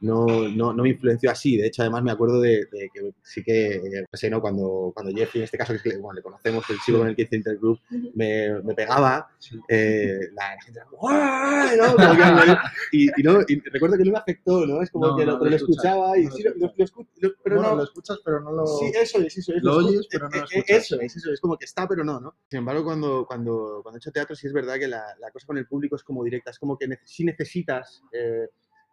No, 0.00 0.48
no, 0.48 0.72
no 0.72 0.82
me 0.82 0.90
influenció 0.90 1.30
así. 1.30 1.56
De 1.56 1.66
hecho, 1.66 1.82
además 1.82 2.02
me 2.02 2.10
acuerdo 2.10 2.40
de, 2.40 2.66
de 2.70 2.90
que 2.92 3.12
sí 3.22 3.42
que, 3.42 3.76
eh, 3.76 4.02
no 4.10 4.18
sé, 4.18 4.30
¿no? 4.30 4.40
Cuando, 4.40 4.92
cuando 4.94 5.12
Jeffy, 5.12 5.38
en 5.38 5.44
este 5.44 5.58
caso, 5.58 5.74
que 5.82 5.96
bueno, 5.98 6.14
le 6.14 6.22
conocemos, 6.22 6.68
el 6.70 6.78
chico 6.80 6.98
con 6.98 7.08
el 7.08 7.16
que 7.16 7.22
hice 7.22 7.36
Intergroup, 7.36 7.80
Ujú. 7.90 8.10
me, 8.14 8.71
me 8.72 8.76
pegaba, 8.76 9.28
Sí. 9.38 9.58
eh, 9.68 10.18
la, 10.32 10.54
la 10.54 10.62
gente 10.62 10.78
era 10.80 10.88
como, 10.88 11.08
"¡Ah!", 11.10 11.70
¿no? 11.76 12.56
Y, 12.92 13.08
y 13.20 13.22
no, 13.22 13.40
y 13.46 13.60
recuerdo 13.60 13.96
que 13.96 14.04
no 14.04 14.12
me 14.12 14.18
afectó, 14.18 14.66
¿no? 14.66 14.82
Es 14.82 14.90
como 14.90 15.08
No, 15.08 15.16
que 15.16 15.24
lo, 15.26 15.32
no 15.32 15.38
pero 15.38 15.44
lo 15.44 15.50
lo 15.50 15.56
escuchaba 15.56 16.18
y 16.18 16.26
sí, 16.30 16.42
lo, 16.42 16.50
lo 16.50 16.56
lo- 16.66 16.74
lo 16.76 16.84
escu- 16.84 17.08
lo- 17.20 17.30
pero 17.42 17.56
bueno, 17.56 17.70
no, 17.70 17.76
lo 17.76 17.82
escuchas, 17.84 18.18
pero 18.24 18.40
no 18.40 18.52
lo. 18.52 18.66
Sí, 18.66 18.92
eso 18.94 19.18
es, 19.20 19.36
eso 19.38 19.54
es. 19.54 19.62
Lo 19.62 19.76
oyes, 19.76 20.06
pero 20.10 20.28
no 20.28 20.36
lo 20.36 20.42
eh, 20.42 20.46
eh, 20.52 20.58
escuchas. 20.58 20.76
Eso 20.84 21.00
es, 21.00 21.16
eso 21.16 21.32
es, 21.32 21.40
como 21.40 21.56
que 21.56 21.64
está, 21.64 21.86
pero 21.88 22.04
no, 22.04 22.20
¿no? 22.20 22.36
Sin 22.48 22.58
embargo, 22.58 22.84
cuando, 22.84 23.24
cuando, 23.26 23.80
cuando 23.82 23.96
he 23.96 23.98
hecho 23.98 24.12
teatro, 24.12 24.34
sí 24.36 24.46
es 24.46 24.52
verdad 24.52 24.78
que 24.78 24.88
la, 24.88 25.04
la 25.20 25.30
cosa 25.30 25.46
con 25.46 25.58
el 25.58 25.66
público 25.66 25.96
es 25.96 26.02
como 26.04 26.22
directa, 26.24 26.50
es 26.50 26.58
como 26.58 26.76
que 26.78 26.86
sí 27.04 27.24
necesitas 27.24 28.02
eh, 28.12 28.48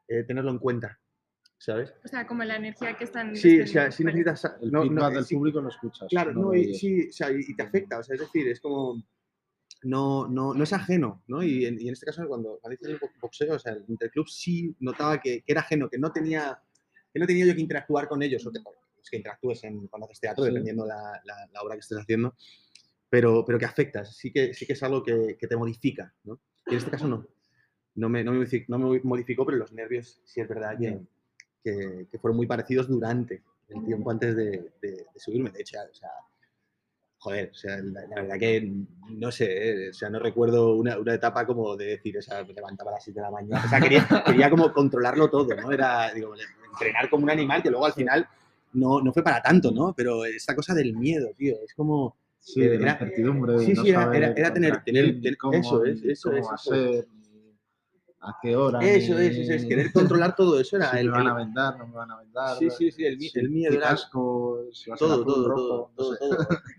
eh, 0.07 0.23
tenerlo 0.23 0.51
en 0.51 0.59
cuenta, 0.59 0.99
¿sabes? 1.57 1.93
O 2.03 2.07
sea, 2.07 2.25
como 2.25 2.43
la 2.43 2.55
energía 2.55 2.97
que 2.97 3.03
están... 3.03 3.35
Sí, 3.35 3.61
o 3.61 3.67
sea, 3.67 3.91
sí 3.91 4.03
vale. 4.03 4.17
necesitas... 4.17 4.55
El 4.61 4.71
no- 4.71 4.85
no, 4.85 5.09
del 5.09 5.25
sí, 5.25 5.35
público 5.35 5.61
lo 5.61 5.69
escuchas. 5.69 6.07
Claro, 6.09 6.33
no 6.33 6.41
no, 6.41 6.47
lo 6.47 6.55
y, 6.55 6.61
oyes. 6.65 6.79
sí, 6.79 7.07
o 7.09 7.11
sea, 7.11 7.31
y, 7.31 7.39
y 7.47 7.55
te 7.55 7.63
afecta, 7.63 7.99
o 7.99 8.03
sea, 8.03 8.15
es 8.15 8.21
decir, 8.21 8.47
es 8.47 8.59
como... 8.59 9.03
No, 9.83 10.27
no, 10.27 10.53
no 10.53 10.63
es 10.63 10.73
ajeno, 10.73 11.23
¿no? 11.27 11.41
Y 11.41 11.65
en, 11.65 11.79
y 11.79 11.87
en 11.87 11.93
este 11.93 12.05
caso, 12.05 12.27
cuando, 12.27 12.59
cuando 12.61 12.73
hice 12.75 12.91
el 12.91 12.97
bo- 12.99 13.09
boxeo, 13.21 13.55
o 13.55 13.59
sea, 13.59 13.73
el 13.73 13.85
interclub 13.87 14.27
sí 14.27 14.75
notaba 14.79 15.21
que, 15.21 15.41
que 15.41 15.51
era 15.53 15.61
ajeno, 15.61 15.89
que 15.89 15.97
no 15.97 16.11
tenía 16.11 16.61
que 17.13 17.19
no 17.19 17.25
tenía 17.25 17.45
yo 17.45 17.55
que 17.55 17.61
interactuar 17.61 18.07
con 18.07 18.21
ellos, 18.21 18.45
o 18.45 18.51
te- 18.51 18.59
es 19.01 19.09
que 19.09 19.17
interactúes 19.17 19.63
en, 19.63 19.87
cuando 19.87 20.05
haces 20.05 20.19
teatro, 20.19 20.43
Sí. 20.43 20.49
dependiendo 20.51 20.85
la, 20.85 21.19
la, 21.23 21.47
la 21.53 21.61
obra 21.61 21.75
que 21.75 21.79
estés 21.79 21.97
haciendo, 21.97 22.35
pero, 23.09 23.43
pero 23.45 23.57
que 23.57 23.65
afectas, 23.65 24.15
sí 24.15 24.31
que, 24.31 24.53
sí 24.53 24.65
que 24.67 24.73
es 24.73 24.83
algo 24.83 25.01
que, 25.01 25.35
que 25.39 25.47
te 25.47 25.55
modifica, 25.55 26.13
¿no? 26.25 26.39
Y 26.67 26.71
en 26.73 26.77
este 26.77 26.91
caso 26.91 27.07
no, 27.07 27.25
no 27.95 28.09
me, 28.09 28.23
no 28.23 28.33
me, 28.33 28.45
no 28.67 28.77
me 28.79 28.99
modificó, 29.01 29.45
pero 29.45 29.57
los 29.57 29.71
nervios 29.73 30.21
sí 30.25 30.41
es 30.41 30.47
verdad 30.47 30.77
que, 30.77 30.99
que, 31.63 32.07
que 32.11 32.19
fueron 32.19 32.35
muy 32.37 32.45
parecidos 32.47 32.87
durante 32.87 33.41
el 33.69 33.83
tiempo 33.85 34.11
antes 34.11 34.35
de, 34.35 34.71
de- 34.81 35.05
de 35.13 35.19
subirme. 35.19 35.49
De 35.51 35.61
hecho, 35.61 35.77
o 35.89 35.93
sea, 35.95 36.09
joder, 37.19 37.51
o 37.51 37.53
sea, 37.53 37.77
la, 37.77 38.01
la 38.07 38.15
verdad 38.21 38.37
que 38.39 38.71
no 39.09 39.31
sé, 39.31 39.85
eh, 39.85 39.89
o 39.89 39.93
sea, 39.93 40.09
no 40.09 40.19
recuerdo 40.19 40.75
una, 40.75 40.97
una 40.97 41.13
etapa 41.13 41.45
como 41.45 41.75
de 41.75 41.85
decir, 41.85 42.17
o 42.17 42.21
sea, 42.21 42.43
me 42.43 42.53
levantaba 42.53 42.91
a 42.91 42.93
las 42.95 43.03
7 43.03 43.19
de 43.19 43.23
la 43.25 43.31
mañana, 43.31 43.63
o 43.65 43.69
sea, 43.69 43.79
quería, 43.81 44.07
quería 44.25 44.49
como 44.49 44.71
controlarlo 44.73 45.29
todo, 45.29 45.53
¿no? 45.55 45.71
Era, 45.71 46.13
digo, 46.13 46.33
entrenar 46.73 47.09
como 47.09 47.23
un 47.23 47.29
animal 47.29 47.61
que 47.61 47.69
luego 47.69 47.85
al 47.85 47.93
final 47.93 48.27
no, 48.73 49.01
no 49.01 49.11
fue 49.11 49.23
para 49.23 49.41
tanto, 49.41 49.71
¿no? 49.71 49.93
Pero 49.95 50.25
esta 50.25 50.55
cosa 50.55 50.73
del 50.73 50.95
miedo, 50.95 51.29
tío, 51.37 51.55
es 51.63 51.73
como... 51.73 52.15
Sí, 52.41 52.61
de 52.61 52.77
la 52.79 52.83
era- 52.83 52.91
incertidumbre. 52.93 53.59
sí, 53.59 53.73
no 53.73 53.83
sí, 53.83 53.89
era- 53.89 54.15
era- 54.15 54.31
era 54.35 54.53
tener- 54.53 54.83
tener- 54.83 55.15
ni 55.15 55.21
tener- 55.21 55.37
cómo, 55.37 55.53
eso 55.57 55.83
es, 55.83 56.01
ni 56.01 56.11
eso 56.13 56.29
cómo 56.31 56.47
va 56.47 56.55
eso 56.55 56.73
ni 56.73 57.03
a 58.21 58.35
qué 58.41 58.55
hora. 58.55 58.79
Eso 58.79 59.17
es, 59.17 59.37
eso 59.37 59.53
es, 59.53 59.63
ni 59.63 59.69
querer 59.69 59.91
controlar 59.93 60.35
todo 60.35 60.59
eso 60.59 60.75
era 60.77 60.91
si 60.91 60.97
el... 60.99 61.05
me 61.07 61.11
van 61.11 61.27
a 61.27 61.31
el- 61.31 61.35
vendar, 61.37 61.77
no 61.77 61.87
me 61.87 61.95
van 61.95 62.11
a 62.11 62.17
vendar. 62.19 62.57
sí, 62.57 62.69
sí, 62.69 62.91
sí, 62.91 63.05
el, 63.05 63.17
el 63.33 63.49
miedo 63.49 63.73
era... 63.73 63.89
casco, 63.89 64.65
si 64.73 64.91
todo, 64.97 65.23
todo, 65.25 65.47
rojo, 65.49 65.61
todo, 65.61 65.89
no 65.89 65.95
todo, 65.95 66.13
sé. 66.13 66.19
todo. 66.19 66.47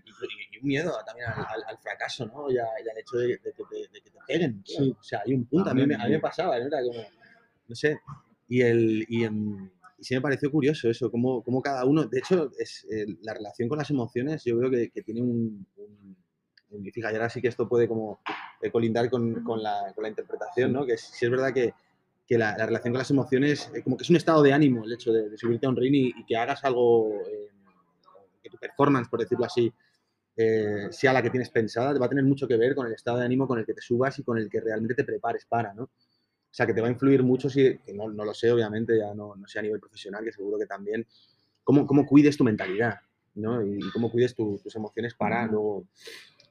miedo 0.63 0.93
también 1.05 1.27
al, 1.27 1.39
al- 1.45 1.63
al 1.67 1.77
fracaso, 1.79 2.25
¿no? 2.25 2.49
Y, 2.49 2.57
a- 2.57 2.65
y 2.85 2.89
al 2.89 2.97
hecho 2.97 3.17
de, 3.17 3.27
de 3.27 3.39
que 3.39 3.63
te, 3.69 3.75
de 3.91 4.01
que 4.01 4.09
te 4.11 4.19
peguen. 4.27 4.63
tío. 4.63 4.77
Sí. 4.79 4.95
O 4.99 5.03
sea, 5.03 5.21
hay 5.25 5.33
un 5.33 5.45
punto, 5.45 5.69
a 5.69 5.73
mí, 5.73 5.85
me, 5.85 5.95
a 5.95 6.05
mí 6.05 6.11
me 6.11 6.19
pasaba, 6.19 6.57
¿no? 6.59 6.65
Era 6.67 6.81
como, 6.83 6.99
no 7.67 7.75
sé. 7.75 7.99
Y, 8.47 8.61
el, 8.61 9.05
y, 9.07 9.25
y 9.25 9.29
sí 10.03 10.13
me 10.15 10.21
pareció 10.21 10.51
curioso 10.51 10.89
eso, 10.89 11.09
cómo, 11.11 11.41
cómo 11.43 11.61
cada 11.61 11.85
uno, 11.85 12.03
de 12.05 12.19
hecho, 12.19 12.51
es 12.57 12.85
eh, 12.91 13.05
la 13.21 13.33
relación 13.33 13.69
con 13.69 13.77
las 13.77 13.89
emociones, 13.89 14.43
yo 14.43 14.57
creo 14.57 14.69
que, 14.71 14.89
que 14.89 15.01
tiene 15.03 15.21
un, 15.21 15.65
un- 15.77 16.17
un- 16.71 16.85
y 16.85 16.91
fija, 16.91 17.11
y 17.11 17.15
ahora 17.15 17.29
sí 17.29 17.41
que 17.41 17.47
esto 17.49 17.67
puede 17.67 17.87
como 17.87 18.19
eh, 18.61 18.71
colindar 18.71 19.09
con, 19.09 19.43
con 19.43 19.61
la, 19.61 19.91
con 19.95 20.03
la 20.03 20.09
interpretación, 20.09 20.71
¿no? 20.73 20.85
Que 20.85 20.97
sí 20.97 21.25
es 21.25 21.31
verdad 21.31 21.53
que, 21.53 21.73
que 22.27 22.37
la, 22.37 22.57
la 22.57 22.65
relación 22.65 22.93
con 22.93 22.99
las 22.99 23.11
emociones, 23.11 23.69
eh, 23.75 23.83
como 23.83 23.97
que 23.97 24.03
es 24.03 24.09
un 24.09 24.15
estado 24.15 24.41
de 24.41 24.53
ánimo 24.53 24.83
el 24.85 24.93
hecho 24.93 25.11
de, 25.11 25.29
de 25.29 25.37
subirte 25.37 25.65
a 25.65 25.69
un 25.69 25.75
ring 25.75 25.93
y, 25.93 26.13
y 26.17 26.25
que 26.25 26.35
hagas 26.37 26.63
algo, 26.63 27.11
eh, 27.29 27.49
que 28.41 28.49
tu 28.49 28.57
performance, 28.57 29.07
por 29.09 29.19
decirlo 29.19 29.45
así, 29.45 29.71
eh, 30.37 30.87
sea 30.91 31.13
la 31.13 31.21
que 31.21 31.29
tienes 31.29 31.49
pensada, 31.49 31.97
va 31.99 32.05
a 32.05 32.09
tener 32.09 32.23
mucho 32.23 32.47
que 32.47 32.57
ver 32.57 32.75
con 32.75 32.87
el 32.87 32.93
estado 32.93 33.17
de 33.19 33.25
ánimo 33.25 33.47
con 33.47 33.59
el 33.59 33.65
que 33.65 33.73
te 33.73 33.81
subas 33.81 34.17
y 34.19 34.23
con 34.23 34.37
el 34.37 34.49
que 34.49 34.59
realmente 34.61 34.93
te 34.95 35.03
prepares 35.03 35.45
para, 35.45 35.73
¿no? 35.73 35.83
O 35.83 36.53
sea, 36.53 36.65
que 36.65 36.73
te 36.73 36.81
va 36.81 36.87
a 36.87 36.91
influir 36.91 37.23
mucho, 37.23 37.49
si, 37.49 37.77
que 37.79 37.93
no, 37.93 38.09
no 38.09 38.25
lo 38.25 38.33
sé, 38.33 38.51
obviamente, 38.51 38.97
ya 38.97 39.13
no, 39.13 39.35
no 39.35 39.47
sé 39.47 39.59
a 39.59 39.61
nivel 39.61 39.79
profesional, 39.79 40.23
que 40.23 40.31
seguro 40.33 40.57
que 40.59 40.65
también, 40.65 41.05
cómo, 41.63 41.85
cómo 41.87 42.05
cuides 42.05 42.35
tu 42.37 42.43
mentalidad, 42.43 42.99
¿no? 43.35 43.65
Y, 43.65 43.77
y 43.77 43.91
cómo 43.91 44.11
cuides 44.11 44.35
tu- 44.35 44.59
tus 44.61 44.75
emociones 44.75 45.13
para 45.15 45.45
luego... 45.47 45.85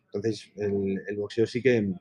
Entonces, 0.06 0.50
el, 0.56 1.00
el 1.06 1.16
boxeo 1.16 1.46
sí 1.46 1.62
que, 1.62 1.92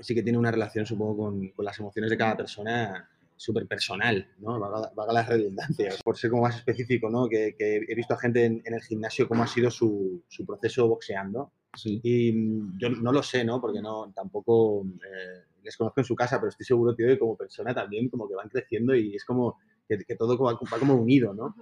sí 0.00 0.14
que 0.14 0.22
tiene 0.22 0.38
una 0.38 0.50
relación, 0.50 0.86
supongo, 0.86 1.16
con, 1.24 1.48
con 1.50 1.64
las 1.64 1.78
emociones 1.78 2.10
de 2.10 2.16
cada 2.16 2.36
persona 2.36 3.08
súper 3.40 3.66
personal, 3.66 4.28
¿no? 4.38 4.60
Vaga, 4.60 4.92
vaga 4.94 5.12
la 5.14 5.22
redundancia, 5.22 5.94
por 6.04 6.18
ser 6.18 6.28
como 6.30 6.42
más 6.42 6.56
específico, 6.56 7.08
¿no? 7.08 7.26
Que, 7.26 7.54
que 7.58 7.76
he 7.88 7.94
visto 7.94 8.12
a 8.12 8.18
gente 8.18 8.44
en, 8.44 8.60
en 8.66 8.74
el 8.74 8.82
gimnasio 8.82 9.26
cómo 9.26 9.42
ha 9.42 9.46
sido 9.46 9.70
su, 9.70 10.22
su 10.28 10.44
proceso 10.44 10.86
boxeando 10.88 11.52
Sí. 11.74 12.00
y 12.02 12.32
mm, 12.32 12.78
yo 12.78 12.90
no 12.90 13.12
lo 13.12 13.22
sé, 13.22 13.44
¿no? 13.44 13.60
Porque 13.60 13.80
no, 13.80 14.12
tampoco 14.14 14.84
eh, 14.84 15.44
les 15.62 15.74
conozco 15.76 16.00
en 16.00 16.04
su 16.04 16.14
casa, 16.16 16.38
pero 16.38 16.50
estoy 16.50 16.66
seguro, 16.66 16.94
tío, 16.94 17.06
que 17.06 17.18
como 17.18 17.36
persona 17.36 17.72
también 17.72 18.08
como 18.10 18.28
que 18.28 18.34
van 18.34 18.48
creciendo 18.48 18.94
y 18.94 19.14
es 19.14 19.24
como 19.24 19.56
que, 19.88 19.96
que 19.98 20.16
todo 20.16 20.36
va, 20.36 20.52
va 20.54 20.78
como 20.78 20.94
unido, 20.96 21.32
¿no? 21.32 21.54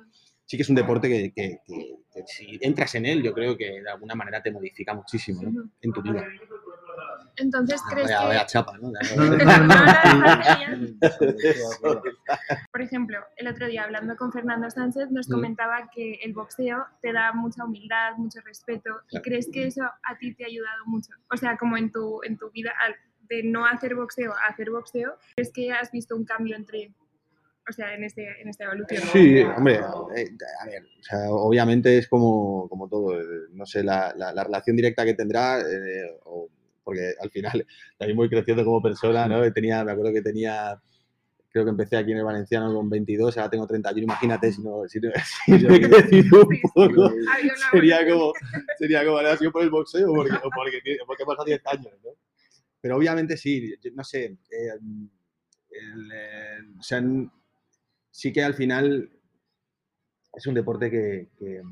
Sí 0.47 0.56
que 0.56 0.62
es 0.62 0.68
un 0.70 0.76
deporte 0.76 1.08
que, 1.08 1.32
que- 1.32 1.58
que- 1.64 1.97
que 2.12 2.23
si 2.26 2.58
entras 2.62 2.94
en 2.97 3.04
él, 3.06 3.23
yo 3.23 3.32
creo 3.35 3.56
que 3.56 3.82
de 3.82 3.90
alguna 3.90 4.14
manera 4.16 4.42
te 4.42 4.50
modifica 4.50 4.94
muchísimo, 4.94 5.42
¿no? 5.42 5.70
En 5.80 5.92
tu 5.92 6.00
vida. 6.02 6.26
Entonces, 7.37 7.81
Ah, 7.85 7.88
¿crees 7.90 8.07
vaya, 8.09 8.19
que, 8.21 8.26
vaya 8.26 8.47
chapa, 8.47 8.78
¿no? 8.78 8.93
Por 12.73 12.83
ejemplo, 12.83 13.19
el 13.37 13.49
otro 13.49 13.67
día 13.67 13.85
hablando 13.85 14.17
con 14.17 14.33
Fernando 14.33 14.71
Sánchez 14.71 15.11
nos 15.11 15.28
Mm. 15.28 15.33
comentaba 15.33 15.88
que 15.95 16.14
el 16.25 16.33
boxeo 16.33 16.85
te 17.00 17.12
da 17.12 17.33
mucha 17.33 17.64
humildad, 17.64 18.17
mucho 18.17 18.40
respeto 18.45 19.00
y 19.11 19.21
crees 19.21 19.49
que 19.52 19.67
eso 19.67 19.83
a 19.85 20.19
ti 20.19 20.35
te 20.35 20.45
ha 20.45 20.47
ayudado 20.49 20.85
mucho. 20.87 21.12
O 21.33 21.37
sea, 21.37 21.57
como 21.57 21.76
en 21.76 21.90
tu, 21.93 22.21
en 22.23 22.37
tu 22.38 22.50
vida, 22.50 22.73
de 23.28 23.43
no 23.43 23.67
hacer 23.67 23.95
boxeo 23.95 24.33
a 24.33 24.47
hacer 24.50 24.71
boxeo, 24.71 25.17
¿crees 25.37 25.52
que 25.52 25.71
has 25.73 25.90
visto 25.93 26.17
un 26.17 26.25
cambio 26.25 26.57
entre, 26.57 26.93
o 27.69 27.73
sea, 27.73 27.95
en, 27.95 28.05
este, 28.05 28.40
en 28.40 28.49
esta 28.49 28.64
evolución? 28.64 29.02
Sí, 29.12 29.40
hombre, 29.43 29.75
eh, 30.17 30.31
a 30.62 30.67
ver, 30.67 30.83
o 30.99 31.02
sea, 31.02 31.31
obviamente 31.31 31.99
es 31.99 32.09
como, 32.09 32.67
como 32.69 32.88
todo, 32.88 33.21
eh, 33.21 33.25
no 33.52 33.67
sé, 33.67 33.83
la, 33.85 34.14
la- 34.17 34.33
la 34.33 34.45
relación 34.45 34.76
directa 34.76 35.05
que 35.05 35.14
tendrá, 35.14 35.61
eh, 35.61 36.19
o- 36.25 36.49
porque 36.88 37.12
al 37.21 37.30
final 37.30 37.66
también 37.99 38.16
voy 38.16 38.30
creciendo 38.30 38.64
como 38.64 38.80
persona, 38.80 39.28
¿no? 39.28 39.52
Tenía, 39.52 39.85
me 39.85 39.92
acuerdo 39.92 40.11
que 40.11 40.23
tenía, 40.23 40.80
creo 41.50 41.64
que 41.64 41.71
empecé 41.71 41.99
aquí 41.99 42.12
en 42.12 42.18
el 42.18 42.25
Valenciano 42.25 42.75
con 42.75 42.88
22, 42.88 43.37
ahora 43.37 43.50
tengo 43.50 43.66
31, 43.66 44.04
imagínate 44.04 44.50
si 44.50 44.62
no, 44.62 44.88
si 44.88 44.99
no, 44.99 45.11
si 45.45 45.52
no 45.52 45.75
he 45.75 45.80
crecido 45.83 46.47
un 46.47 46.61
poco, 46.73 47.12
sería 47.71 48.09
como, 48.09 48.33
sería 48.78 49.04
como, 49.04 49.18
¿ha 49.18 49.37
sido 49.37 49.52
por 49.52 49.62
el 49.62 49.68
boxeo 49.68 50.11
o 50.11 50.14
porque, 50.14 50.33
o 50.33 50.49
porque, 50.49 50.80
porque 51.07 51.23
he 51.23 51.26
pasado 51.26 51.45
10 51.45 51.66
años, 51.66 51.92
¿no? 52.02 52.12
Pero 52.80 52.97
obviamente 52.97 53.37
sí, 53.37 53.75
yo 53.83 53.90
no 53.95 54.02
sé, 54.02 54.25
eh, 54.25 54.71
el, 55.71 56.11
eh, 56.11 56.59
o 56.78 56.83
sea, 56.83 57.04
sí 58.11 58.33
que 58.33 58.42
al 58.42 58.54
final 58.54 59.11
es 60.33 60.47
un 60.47 60.54
deporte 60.54 60.90
que, 60.90 61.28
que, 61.38 61.62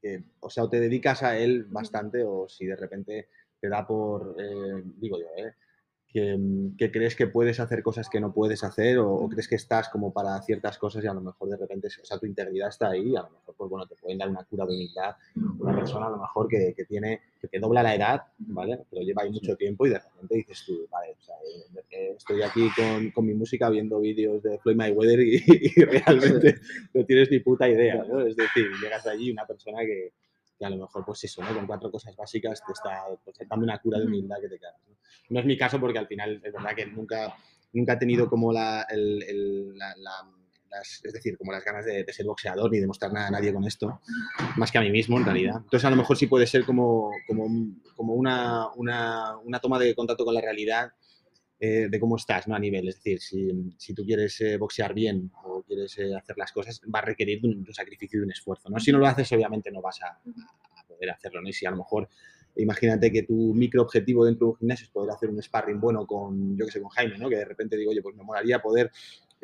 que, 0.00 0.24
o 0.40 0.50
sea, 0.50 0.64
o 0.64 0.68
te 0.68 0.80
dedicas 0.80 1.22
a 1.22 1.38
él 1.38 1.66
bastante 1.68 2.24
o 2.24 2.48
si 2.48 2.66
de 2.66 2.74
repente 2.74 3.28
te 3.62 3.68
da 3.68 3.86
por, 3.86 4.34
eh, 4.40 4.82
digo 4.96 5.20
yo, 5.20 5.26
¿eh? 5.36 5.54
que, 6.08 6.36
mm, 6.36 6.76
que 6.76 6.90
crees 6.90 7.14
que 7.14 7.28
puedes 7.28 7.60
hacer 7.60 7.80
cosas 7.82 8.08
que 8.10 8.20
no 8.20 8.34
puedes 8.34 8.64
hacer 8.64 8.98
o, 8.98 9.08
o 9.14 9.28
crees 9.28 9.46
que 9.46 9.54
estás 9.54 9.88
como 9.88 10.12
para 10.12 10.42
ciertas 10.42 10.76
cosas 10.78 11.04
y 11.04 11.06
a 11.06 11.14
lo 11.14 11.20
mejor 11.20 11.48
de 11.48 11.56
repente, 11.56 11.86
o 11.86 12.04
sea, 12.04 12.18
tu 12.18 12.26
integridad 12.26 12.68
está 12.68 12.90
ahí 12.90 13.12
y 13.12 13.16
a 13.16 13.22
lo 13.22 13.30
mejor, 13.30 13.54
pues 13.56 13.70
bueno, 13.70 13.86
te 13.86 13.94
pueden 13.94 14.18
dar 14.18 14.28
una 14.28 14.42
cura 14.42 14.66
de 14.66 14.72
humildad 14.72 15.14
una 15.60 15.76
persona 15.76 16.06
a 16.06 16.10
lo 16.10 16.18
mejor 16.18 16.48
que, 16.48 16.74
que 16.76 16.84
tiene, 16.84 17.20
que 17.40 17.46
te 17.46 17.60
dobla 17.60 17.84
la 17.84 17.94
edad, 17.94 18.22
¿vale? 18.38 18.80
Pero 18.90 19.02
lleva 19.02 19.22
ahí 19.22 19.30
mucho 19.30 19.56
tiempo 19.56 19.86
y 19.86 19.90
de 19.90 20.00
repente 20.00 20.34
dices 20.34 20.64
tú, 20.66 20.88
vale, 20.90 21.12
o 21.12 21.22
sea, 21.22 21.36
eh, 21.36 21.84
eh, 21.90 22.14
estoy 22.16 22.42
aquí 22.42 22.68
con, 22.76 23.12
con 23.12 23.24
mi 23.24 23.34
música 23.34 23.70
viendo 23.70 24.00
vídeos 24.00 24.42
de 24.42 24.58
Floyd 24.58 24.76
Mayweather 24.76 25.20
y, 25.20 25.36
y 25.76 25.84
realmente 25.84 26.56
no 26.94 27.04
tienes 27.04 27.30
ni 27.30 27.38
puta 27.38 27.68
idea, 27.68 28.04
¿no? 28.04 28.26
Es 28.26 28.34
decir, 28.34 28.66
llegas 28.82 29.06
allí 29.06 29.30
una 29.30 29.46
persona 29.46 29.82
que, 29.82 30.12
que 30.62 30.66
a 30.66 30.70
lo 30.70 30.76
mejor, 30.84 31.04
pues 31.04 31.24
eso, 31.24 31.42
¿no? 31.42 31.52
Con 31.54 31.66
cuatro 31.66 31.90
cosas 31.90 32.14
básicas 32.16 32.62
te 32.64 32.72
está 32.72 33.02
pues, 33.24 33.36
dando 33.48 33.64
una 33.64 33.78
cura 33.80 33.98
de 33.98 34.06
humildad 34.06 34.36
que 34.40 34.48
te 34.48 34.58
cagas, 34.58 34.80
¿no? 34.88 34.96
No 35.30 35.40
es 35.40 35.46
mi 35.46 35.56
caso 35.56 35.80
porque 35.80 35.98
al 35.98 36.06
final 36.06 36.40
es 36.44 36.52
verdad 36.52 36.70
que 36.76 36.86
nunca, 36.86 37.34
nunca 37.72 37.94
he 37.94 37.96
tenido 37.96 38.28
como 38.28 38.52
la, 38.52 38.86
el- 38.90 39.22
el- 39.24 39.76
la- 39.78 39.94
la- 39.96 40.28
las- 40.70 41.00
es 41.04 41.12
decir, 41.12 41.36
como 41.36 41.52
las 41.52 41.64
ganas 41.64 41.84
de, 41.84 42.04
de 42.04 42.12
ser 42.12 42.24
boxeador 42.26 42.70
ni 42.70 42.78
demostrar 42.80 43.12
nada 43.12 43.26
a 43.28 43.30
nadie 43.30 43.52
con 43.52 43.64
esto, 43.64 44.00
más 44.56 44.70
que 44.70 44.78
a 44.78 44.80
mí 44.80 44.90
mismo 44.90 45.18
en 45.18 45.24
realidad. 45.24 45.56
Entonces 45.56 45.84
a 45.84 45.90
lo 45.90 45.96
mejor 45.96 46.16
sí 46.16 46.26
puede 46.28 46.46
ser 46.46 46.64
como, 46.64 47.10
como, 47.26 47.46
como 47.96 48.14
una, 48.14 48.68
una, 48.76 49.36
una 49.38 49.58
toma 49.58 49.78
de 49.78 49.94
contacto 49.94 50.24
con 50.24 50.32
la 50.34 50.40
realidad 50.40 50.92
eh, 51.64 51.86
de 51.88 52.00
cómo 52.00 52.16
estás 52.16 52.48
¿no? 52.48 52.56
a 52.56 52.58
nivel. 52.58 52.88
Es 52.88 52.96
decir, 52.96 53.20
si, 53.20 53.72
si 53.78 53.94
tú 53.94 54.04
quieres 54.04 54.40
eh, 54.40 54.56
boxear 54.56 54.92
bien 54.92 55.30
o 55.44 55.62
quieres 55.62 55.96
eh, 55.96 56.12
hacer 56.12 56.36
las 56.36 56.50
cosas, 56.50 56.80
va 56.92 56.98
a 56.98 57.02
requerir 57.02 57.40
de 57.40 57.46
un, 57.46 57.62
de 57.62 57.70
un 57.70 57.74
sacrificio 57.74 58.16
y 58.16 58.18
de 58.18 58.24
un 58.24 58.32
esfuerzo. 58.32 58.68
¿no? 58.68 58.80
Si 58.80 58.90
no 58.90 58.98
lo 58.98 59.06
haces, 59.06 59.30
obviamente 59.30 59.70
no 59.70 59.80
vas 59.80 60.02
a, 60.02 60.08
a 60.08 60.84
poder 60.88 61.10
hacerlo. 61.10 61.40
¿no? 61.40 61.48
Y 61.48 61.52
si 61.52 61.64
a 61.64 61.70
lo 61.70 61.76
mejor, 61.76 62.08
imagínate 62.56 63.12
que 63.12 63.22
tu 63.22 63.54
micro 63.54 63.82
objetivo 63.82 64.24
dentro 64.24 64.48
de 64.48 64.50
un 64.50 64.58
gimnasio 64.58 64.86
es 64.86 64.90
poder 64.90 65.12
hacer 65.12 65.30
un 65.30 65.40
sparring 65.40 65.80
bueno 65.80 66.04
con, 66.04 66.56
yo 66.56 66.66
que 66.66 66.72
sé, 66.72 66.80
con 66.80 66.90
Jaime, 66.90 67.16
¿no? 67.16 67.28
que 67.28 67.36
de 67.36 67.44
repente 67.44 67.76
digo, 67.76 67.92
oye, 67.92 68.02
pues 68.02 68.16
me 68.16 68.24
molaría 68.24 68.60
poder 68.60 68.90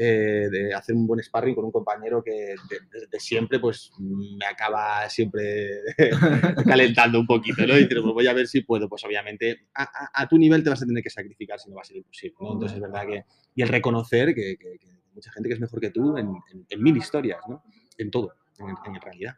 eh, 0.00 0.48
de 0.50 0.72
hacer 0.72 0.94
un 0.94 1.06
buen 1.08 1.20
sparring 1.20 1.56
con 1.56 1.64
un 1.64 1.72
compañero 1.72 2.22
que 2.22 2.30
de, 2.30 2.54
de- 2.90 3.06
de 3.10 3.20
siempre 3.20 3.58
pues 3.58 3.90
me 3.98 4.46
acaba 4.46 5.08
siempre 5.10 5.80
calentando 6.64 7.20
un 7.20 7.26
poquito, 7.26 7.66
¿no? 7.66 7.74
Y 7.76 7.82
dices, 7.84 7.98
pues 8.00 8.14
voy 8.14 8.26
a 8.26 8.32
ver 8.32 8.46
si 8.46 8.60
puedo. 8.62 8.88
Pues 8.88 9.04
obviamente 9.04 9.66
a, 9.74 9.82
a- 9.82 10.22
a 10.22 10.28
tu 10.28 10.38
nivel 10.38 10.62
te 10.62 10.70
vas 10.70 10.82
a 10.82 10.86
tener 10.86 11.02
que 11.02 11.10
sacrificar 11.10 11.58
si 11.58 11.68
no 11.68 11.76
va 11.76 11.82
a 11.82 11.84
ser 11.84 11.96
imposible, 11.96 12.36
¿no? 12.40 12.52
Entonces 12.54 12.76
es 12.76 12.82
verdad 12.82 13.06
que... 13.06 13.24
Y 13.54 13.62
el 13.62 13.68
reconocer 13.68 14.34
que, 14.34 14.56
que- 14.56 14.78
que 14.78 14.88
mucha 15.12 15.32
gente 15.32 15.48
que 15.48 15.54
es 15.56 15.60
mejor 15.60 15.80
que 15.80 15.90
tú 15.90 16.16
en, 16.16 16.28
en- 16.52 16.66
en 16.68 16.82
mil 16.82 16.96
historias, 16.96 17.40
¿no? 17.48 17.62
En 17.98 18.10
todo, 18.10 18.34
en, 18.60 18.94
en 18.94 19.00
realidad. 19.00 19.34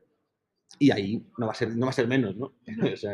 Y 0.78 0.90
ahí 0.90 1.24
no 1.38 1.46
va 1.46 1.52
a 1.52 1.56
ser, 1.56 1.74
no 1.74 1.86
va 1.86 1.90
a 1.90 1.94
ser 1.94 2.06
menos, 2.06 2.36
¿no? 2.36 2.52
O 2.92 2.96
sea, 2.96 3.12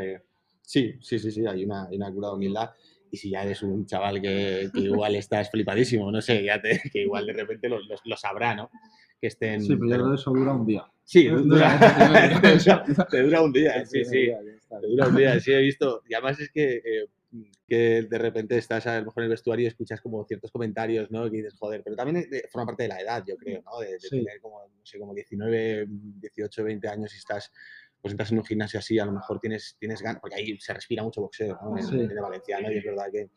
sí, 0.63 0.95
sí, 1.01 1.19
sí, 1.21 1.31
sí, 1.31 1.47
hay 1.47 1.65
una, 1.65 1.87
hay 1.87 1.97
una 1.97 2.13
cura 2.13 2.29
de 2.29 2.35
humildad. 2.35 2.71
Y 3.17 3.19
si 3.19 3.31
ya 3.31 3.43
eres 3.43 3.63
un 3.63 3.87
chaval 3.87 4.21
que, 4.21 4.69
que 4.75 4.81
igual 4.81 5.15
estás 5.17 5.51
flipadísimo, 5.51 6.13
no 6.13 6.21
sé, 6.21 6.45
ya 6.45 6.61
te, 6.61 6.83
que 6.93 7.01
igual 7.01 7.27
de 7.27 7.33
repente 7.33 7.67
lo, 7.69 7.81
lo- 7.81 7.97
lo 8.05 8.17
sabrá, 8.17 8.55
¿no? 8.55 8.71
Que 9.19 9.29
estén... 9.29 9.63
Sí, 9.63 9.75
pero 9.77 9.89
yo 9.89 9.97
creo 9.97 10.09
que 10.11 10.15
eso 10.17 10.31
dura 10.33 10.53
un 10.53 10.67
día. 10.67 10.85
Sí, 11.03 11.27
dura, 11.29 11.79
te 13.11 13.23
dura 13.23 13.41
un 13.43 13.53
día, 13.53 13.85
sí, 13.87 14.05
sí. 14.05 14.29
Te 14.81 14.87
dura 14.87 15.09
un 15.09 15.17
día, 15.17 15.41
sí 15.41 15.53
he 15.53 15.61
visto. 15.63 16.03
Y 16.09 16.13
además 16.15 16.39
es 16.41 16.51
que, 16.51 16.75
eh, 16.85 17.07
que 17.67 18.03
de 18.03 18.19
repente 18.19 18.59
estás 18.59 18.87
a 18.87 18.99
lo 18.99 19.07
mejor 19.07 19.23
en 19.23 19.25
el 19.25 19.31
vestuario 19.31 19.65
y 19.65 19.69
escuchas 19.69 20.01
como 20.01 20.25
ciertos 20.27 20.51
comentarios, 20.51 21.11
¿no? 21.11 21.25
Que 21.31 21.39
dices, 21.39 21.55
joder, 21.59 21.83
pero 21.83 21.97
también 21.97 22.29
forma 22.51 22.67
parte 22.67 22.83
de 22.85 22.89
la 22.91 23.01
edad, 23.01 23.25
yo 23.27 23.37
creo, 23.37 23.63
¿no? 23.63 23.79
De, 23.81 23.93
de 23.93 24.01
Sí. 24.01 24.11
tener 24.25 24.41
como, 24.41 24.61
no 24.63 24.85
sé, 24.85 24.99
como 24.99 25.15
19, 25.15 25.87
18, 25.89 26.65
20 26.65 26.89
años 26.89 27.15
y 27.15 27.19
estás, 27.19 27.51
pues 28.07 28.13
entras 28.13 28.31
en 28.31 28.39
un 28.39 28.45
gimnasio 28.45 28.79
así, 28.79 28.99
a 29.01 29.05
lo 29.05 29.11
mejor 29.13 29.41
tienes, 29.41 29.77
tienes 29.81 30.01
ganas, 30.01 30.21
porque 30.21 30.37
ahí 30.37 30.57
se 30.61 30.73
respira 30.73 31.03
mucho 31.03 31.23
boxeo, 31.23 31.59
¿no? 31.61 31.77
En, 31.77 31.83
Sí. 31.85 31.95
en 32.01 32.09
el 32.11 32.21
valenciano 32.21 32.71
y 32.71 32.79
es 32.79 32.85
verdad 32.85 33.07
que, 33.11 33.31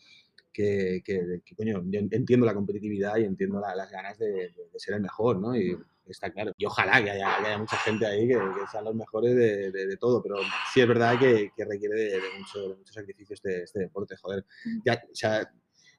que, 0.53 1.01
que- 1.03 1.41
que, 1.43 1.55
coño, 1.55 1.81
yo 1.87 1.99
entiendo 1.99 2.45
la 2.45 2.53
competitividad 2.53 3.17
y 3.17 3.23
entiendo 3.23 3.59
la- 3.59 3.73
las 3.75 3.89
ganas 3.91 4.19
de, 4.19 4.27
de- 4.29 4.69
de 4.71 4.79
ser 4.79 4.93
el 4.93 5.01
mejor, 5.01 5.39
¿no? 5.39 5.55
Y 5.55 5.75
está 6.07 6.29
claro. 6.31 6.51
Y 6.57 6.65
ojalá 6.65 7.03
que 7.03 7.09
haya, 7.11 7.57
mucha 7.57 7.77
gente 7.77 8.05
ahí 8.05 8.27
que, 8.27 8.37
sean 8.71 8.83
los 8.83 8.93
mejores 8.95 9.35
de, 9.35 9.97
todo, 9.99 10.21
pero 10.21 10.35
sí 10.71 10.81
es 10.81 10.87
verdad 10.87 11.17
que, 11.19 11.51
requiere 11.57 11.95
de, 11.95 12.19
mucho, 12.39 12.75
mucho 12.77 12.93
sacrificio 12.93 13.33
este, 13.33 13.63
este 13.63 13.79
deporte, 13.79 14.15
joder. 14.17 14.45
Ya, 14.85 15.01
o 15.11 15.15
sea, 15.15 15.51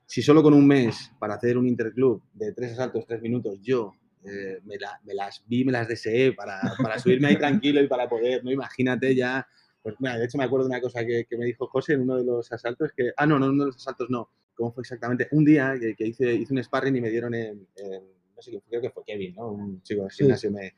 si 0.07 0.23
solo 0.23 0.43
con 0.43 0.55
un 0.55 0.67
mes 0.67 1.11
para 1.19 1.35
hacer 1.35 1.57
un 1.59 1.67
interclub 1.67 2.23
de 2.35 2.53
tres 2.53 2.73
asaltos, 2.73 3.05
tres 3.07 3.21
minutos, 3.21 3.59
yo 3.63 3.93
eh, 4.25 4.61
me, 4.65 4.77
la- 4.79 5.01
me 5.05 5.15
las 5.15 5.43
vi, 5.47 5.65
me 5.65 5.73
las 5.73 5.89
deseé 5.89 6.33
para, 6.33 6.61
para 6.83 6.99
subirme 6.99 7.29
ahí 7.29 7.37
tranquilo 7.37 7.83
y 7.83 7.89
para 7.89 8.09
poder, 8.09 8.45
¿no? 8.45 8.51
Imagínate 8.51 9.15
ya. 9.15 9.47
Pues 9.83 9.95
mira, 9.99 10.19
de 10.19 10.27
hecho 10.27 10.37
me 10.37 10.45
acuerdo 10.45 10.67
de 10.67 10.73
una 10.75 10.81
cosa 10.81 11.05
que, 11.07 11.25
que 11.29 11.39
me 11.39 11.47
dijo 11.47 11.67
José 11.67 11.95
en 11.95 12.03
uno 12.03 12.17
de 12.17 12.25
los 12.25 12.53
asaltos, 12.53 12.93
que, 12.95 13.13
ah, 13.17 13.27
no, 13.27 13.39
no, 13.39 13.47
en 13.47 13.53
uno 13.53 13.65
de 13.65 13.69
los 13.69 13.77
asaltos 13.77 14.11
no, 14.11 14.29
¿cómo 14.55 14.73
fue 14.73 14.83
exactamente? 14.83 15.29
Un 15.31 15.45
día 15.45 15.75
que, 15.81 15.95
que 15.95 16.07
hice, 16.07 16.35
hice 16.35 16.53
un 16.53 16.63
sparring 16.63 16.97
y 16.97 17.01
me 17.01 17.09
dieron 17.11 17.33
en, 17.35 17.67
en- 17.77 18.05
no 18.37 18.43
sé 18.43 18.51
quién 18.51 18.63
creo 18.69 18.81
que 18.83 18.91
fue 18.91 19.03
Kevin, 19.05 19.35
¿no? 19.35 19.53
Un 19.53 19.83
chico 19.83 20.03
del 20.03 20.11
Sí. 20.11 20.19
gimnasio, 20.25 20.51
me, 20.51 20.75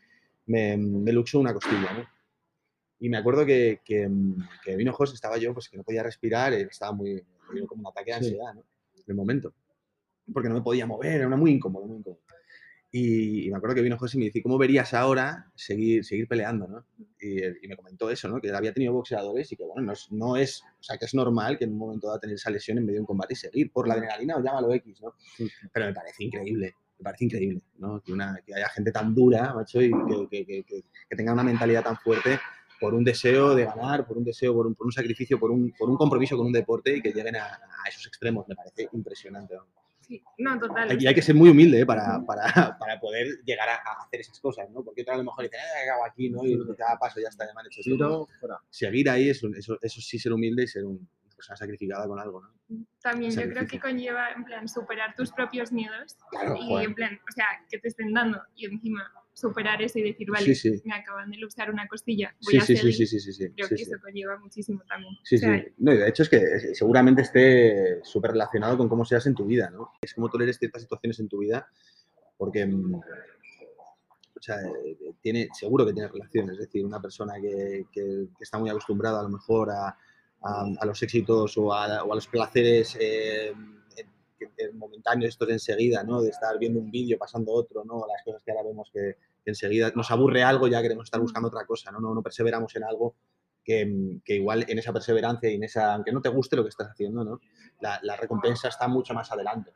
me, 0.46 0.76
me 0.76 1.12
luxó 1.12 1.40
una 1.40 1.52
costilla, 1.52 1.92
¿no? 1.94 2.06
Y 3.00 3.08
me 3.08 3.16
acuerdo 3.16 3.44
que, 3.44 3.80
que, 3.84 4.08
que 4.64 4.76
vino 4.76 4.92
José, 4.92 5.14
estaba 5.14 5.36
yo, 5.36 5.52
pues 5.52 5.68
que 5.68 5.76
no 5.76 5.82
podía 5.82 6.04
respirar, 6.04 6.52
eh, 6.52 6.68
estaba 6.70 6.92
muy, 6.92 7.20
como 7.66 7.80
un 7.82 7.86
ataque 7.88 8.12
de 8.12 8.18
Sí. 8.18 8.24
ansiedad, 8.26 8.54
¿no? 8.54 8.60
En 8.94 9.02
el 9.08 9.14
momento. 9.16 9.52
Porque 10.32 10.48
no 10.48 10.54
me 10.54 10.62
podía 10.62 10.86
mover, 10.86 11.20
era 11.22 11.28
muy 11.36 11.50
incómodo, 11.50 11.84
muy 11.86 11.98
incómodo. 11.98 12.20
Y, 12.94 13.46
y 13.46 13.50
me 13.50 13.56
acuerdo 13.56 13.74
que 13.76 13.80
vino 13.80 13.96
José 13.96 14.18
y 14.18 14.20
me 14.20 14.26
dice, 14.26 14.42
¿cómo 14.42 14.58
verías 14.58 14.92
ahora 14.92 15.50
seguir, 15.54 16.04
seguir 16.04 16.28
peleando, 16.28 16.66
no? 16.68 16.84
Y, 17.18 17.42
y 17.64 17.66
me 17.68 17.74
comentó 17.74 18.10
eso, 18.10 18.28
¿no? 18.28 18.38
Que 18.38 18.50
había 18.52 18.74
tenido 18.74 18.92
boxeadores 18.92 19.50
y 19.50 19.56
que, 19.56 19.64
bueno, 19.64 19.80
no 19.86 19.92
es, 19.92 20.12
no 20.12 20.36
es, 20.36 20.62
o 20.78 20.82
sea, 20.82 20.98
que 20.98 21.06
es 21.06 21.14
normal 21.14 21.56
que 21.56 21.64
en 21.64 21.72
un 21.72 21.78
momento 21.78 22.08
dado 22.08 22.20
tener 22.20 22.36
esa 22.36 22.50
lesión 22.50 22.76
en 22.76 22.84
medio 22.84 22.96
de 22.98 23.00
un 23.00 23.06
combate 23.06 23.32
y 23.32 23.36
seguir 23.36 23.72
por 23.72 23.88
la 23.88 23.94
adrenalina 23.94 24.36
o 24.36 24.42
llámalo 24.44 24.74
X, 24.74 25.00
¿no? 25.00 25.14
Sí. 25.36 25.48
Pero 25.72 25.86
me 25.86 25.94
parece 25.94 26.22
increíble, 26.24 26.74
me 26.98 27.02
parece 27.04 27.24
increíble, 27.24 27.62
¿no? 27.78 28.02
Que, 28.02 28.12
una, 28.12 28.38
que 28.44 28.54
haya 28.54 28.68
gente 28.68 28.92
tan 28.92 29.14
dura, 29.14 29.54
macho, 29.54 29.80
y 29.80 29.90
que, 29.90 30.28
que, 30.30 30.46
que, 30.46 30.62
que- 30.64 30.84
que 31.08 31.16
tenga 31.16 31.32
una 31.32 31.44
mentalidad 31.44 31.82
tan 31.82 31.96
fuerte 31.96 32.38
por 32.78 32.92
un 32.94 33.04
deseo 33.04 33.54
de 33.54 33.64
ganar, 33.64 34.06
por 34.06 34.18
un 34.18 34.24
deseo, 34.24 34.52
por 34.52 34.66
un, 34.66 34.74
por 34.74 34.84
un 34.86 34.92
sacrificio, 34.92 35.38
por 35.40 35.50
un, 35.50 35.72
por 35.78 35.88
un 35.88 35.96
compromiso 35.96 36.36
con 36.36 36.46
un 36.46 36.52
deporte 36.52 36.94
y 36.96 37.00
que 37.00 37.12
lleguen 37.12 37.36
a, 37.36 37.44
a 37.46 37.88
esos 37.88 38.06
extremos. 38.06 38.46
Me 38.48 38.54
parece 38.54 38.88
impresionante. 38.92 39.54
¿no? 39.54 39.81
No, 40.38 40.58
total. 40.58 41.00
Y 41.00 41.06
hay 41.06 41.14
que 41.14 41.22
ser 41.22 41.34
muy 41.34 41.50
humilde 41.50 41.80
¿eh? 41.80 41.86
para, 41.86 42.20
para, 42.26 42.76
para 42.78 43.00
poder 43.00 43.26
llegar 43.44 43.68
a, 43.68 43.74
a 43.74 44.04
hacer 44.04 44.20
esas 44.20 44.38
cosas, 44.40 44.68
¿no? 44.70 44.82
Porque 44.82 45.02
otra 45.02 45.14
a 45.14 45.18
lo 45.18 45.24
mejor 45.24 45.44
dice, 45.44 45.56
eh, 45.56 45.90
hago 45.90 46.04
aquí, 46.04 46.28
¿no? 46.28 46.44
Y 46.44 46.58
cada 46.76 46.98
paso 46.98 47.20
ya 47.20 47.28
está, 47.28 47.46
ya 47.46 47.54
me 47.54 47.60
han 47.60 47.66
hecho 47.66 47.80
esto". 47.80 48.28
Seguir 48.70 49.08
ahí, 49.10 49.30
eso, 49.30 49.48
eso, 49.56 49.78
eso 49.80 50.00
sí 50.00 50.18
ser 50.18 50.32
humilde 50.32 50.64
y 50.64 50.66
ser 50.66 50.84
un, 50.84 51.08
persona 51.42 51.56
sacrificada 51.56 52.06
con 52.06 52.18
algo, 52.18 52.40
¿no? 52.40 52.86
También 53.02 53.32
yo 53.32 53.42
creo 53.42 53.66
que 53.66 53.80
conlleva, 53.80 54.30
en 54.30 54.44
plan, 54.44 54.68
superar 54.68 55.14
tus 55.14 55.32
propios 55.32 55.72
miedos 55.72 56.16
Claro, 56.30 56.56
y, 56.56 56.66
joder. 56.66 56.86
en 56.86 56.94
plan, 56.94 57.20
o 57.28 57.32
sea, 57.32 57.46
que 57.68 57.78
te 57.78 57.88
estén 57.88 58.12
dando 58.12 58.40
y 58.54 58.66
encima 58.66 59.10
superar 59.34 59.80
eso 59.82 59.98
y 59.98 60.02
decir, 60.02 60.30
vale, 60.30 60.54
Sí, 60.54 60.54
sí. 60.54 60.82
me 60.84 60.94
acaban 60.94 61.30
de 61.30 61.38
luxar 61.38 61.70
una 61.70 61.86
costilla, 61.88 62.34
voy 62.44 62.52
Sí, 62.52 62.58
a 62.58 62.60
sí, 62.62 62.76
sí, 62.76 62.92
sí, 63.06 63.20
sí, 63.20 63.32
sí, 63.32 63.50
Creo 63.56 63.68
que 63.68 63.74
eso 63.76 63.96
conlleva 64.02 64.38
muchísimo 64.38 64.82
también. 64.88 65.14
Sí, 65.24 65.36
O 65.36 65.38
sea, 65.38 65.58
sí. 65.58 65.72
No, 65.78 65.92
y 65.94 65.96
de 65.98 66.08
hecho 66.08 66.22
es 66.22 66.28
que 66.28 66.74
seguramente 66.74 67.22
esté 67.22 68.00
súper 68.04 68.32
relacionado 68.32 68.76
con 68.76 68.88
cómo 68.88 69.04
seas 69.04 69.26
en 69.26 69.34
tu 69.34 69.46
vida, 69.46 69.70
¿no? 69.70 69.90
Es 70.02 70.14
como 70.14 70.28
toleres 70.28 70.58
ciertas 70.58 70.82
situaciones 70.82 71.18
en 71.20 71.28
tu 71.28 71.38
vida, 71.38 71.66
porque, 72.36 72.66
mm, 72.66 72.94
o 72.94 74.40
sea, 74.42 74.56
eh, 74.62 74.96
tiene, 75.20 75.48
seguro 75.54 75.86
que 75.86 75.92
tiene 75.92 76.08
relación. 76.08 76.50
Es 76.50 76.58
decir, 76.58 76.84
una 76.84 77.00
persona 77.00 77.34
que, 77.40 77.86
que- 77.92 78.26
que 78.36 78.44
está 78.44 78.58
muy 78.58 78.68
acostumbrada 78.70 79.20
a 79.20 79.22
lo 79.22 79.28
mejor 79.28 79.70
a, 79.70 79.96
a- 80.42 80.66
a 80.80 80.86
los 80.86 81.02
éxitos 81.02 81.56
o 81.56 81.72
a, 81.72 82.02
o 82.04 82.12
a 82.12 82.14
los 82.16 82.26
placeres 82.26 82.96
eh, 83.00 83.52
que 84.56 84.70
momentáneos 84.72 85.30
estos 85.30 85.48
de 85.48 85.54
enseguida, 85.54 86.02
¿no? 86.04 86.20
De 86.22 86.30
estar 86.30 86.58
viendo 86.58 86.80
un 86.80 86.90
vídeo, 86.90 87.18
pasando 87.18 87.52
otro, 87.52 87.84
¿no? 87.84 88.04
Las 88.06 88.22
cosas 88.24 88.42
que 88.42 88.50
ahora 88.52 88.64
vemos 88.64 88.90
que, 88.92 89.16
que 89.44 89.50
enseguida 89.50 89.92
nos 89.94 90.10
aburre 90.10 90.42
algo, 90.42 90.68
ya 90.68 90.80
queremos 90.82 91.04
estar 91.04 91.20
buscando 91.20 91.48
otra 91.48 91.64
cosa, 91.66 91.90
¿no? 91.90 92.00
No, 92.00 92.14
no 92.14 92.22
perseveramos 92.22 92.74
en 92.76 92.84
algo 92.84 93.14
que, 93.64 94.18
que 94.24 94.34
igual 94.36 94.64
en 94.68 94.78
esa 94.78 94.92
perseverancia 94.92 95.50
y 95.50 95.54
en 95.54 95.64
esa, 95.64 95.94
aunque 95.94 96.12
no 96.12 96.20
te 96.20 96.28
guste 96.28 96.56
lo 96.56 96.62
que 96.64 96.70
estás 96.70 96.88
haciendo, 96.90 97.24
¿no? 97.24 97.40
La, 97.80 97.98
la 98.02 98.16
recompensa 98.16 98.68
está 98.68 98.88
mucho 98.88 99.14
más 99.14 99.30
adelante, 99.32 99.72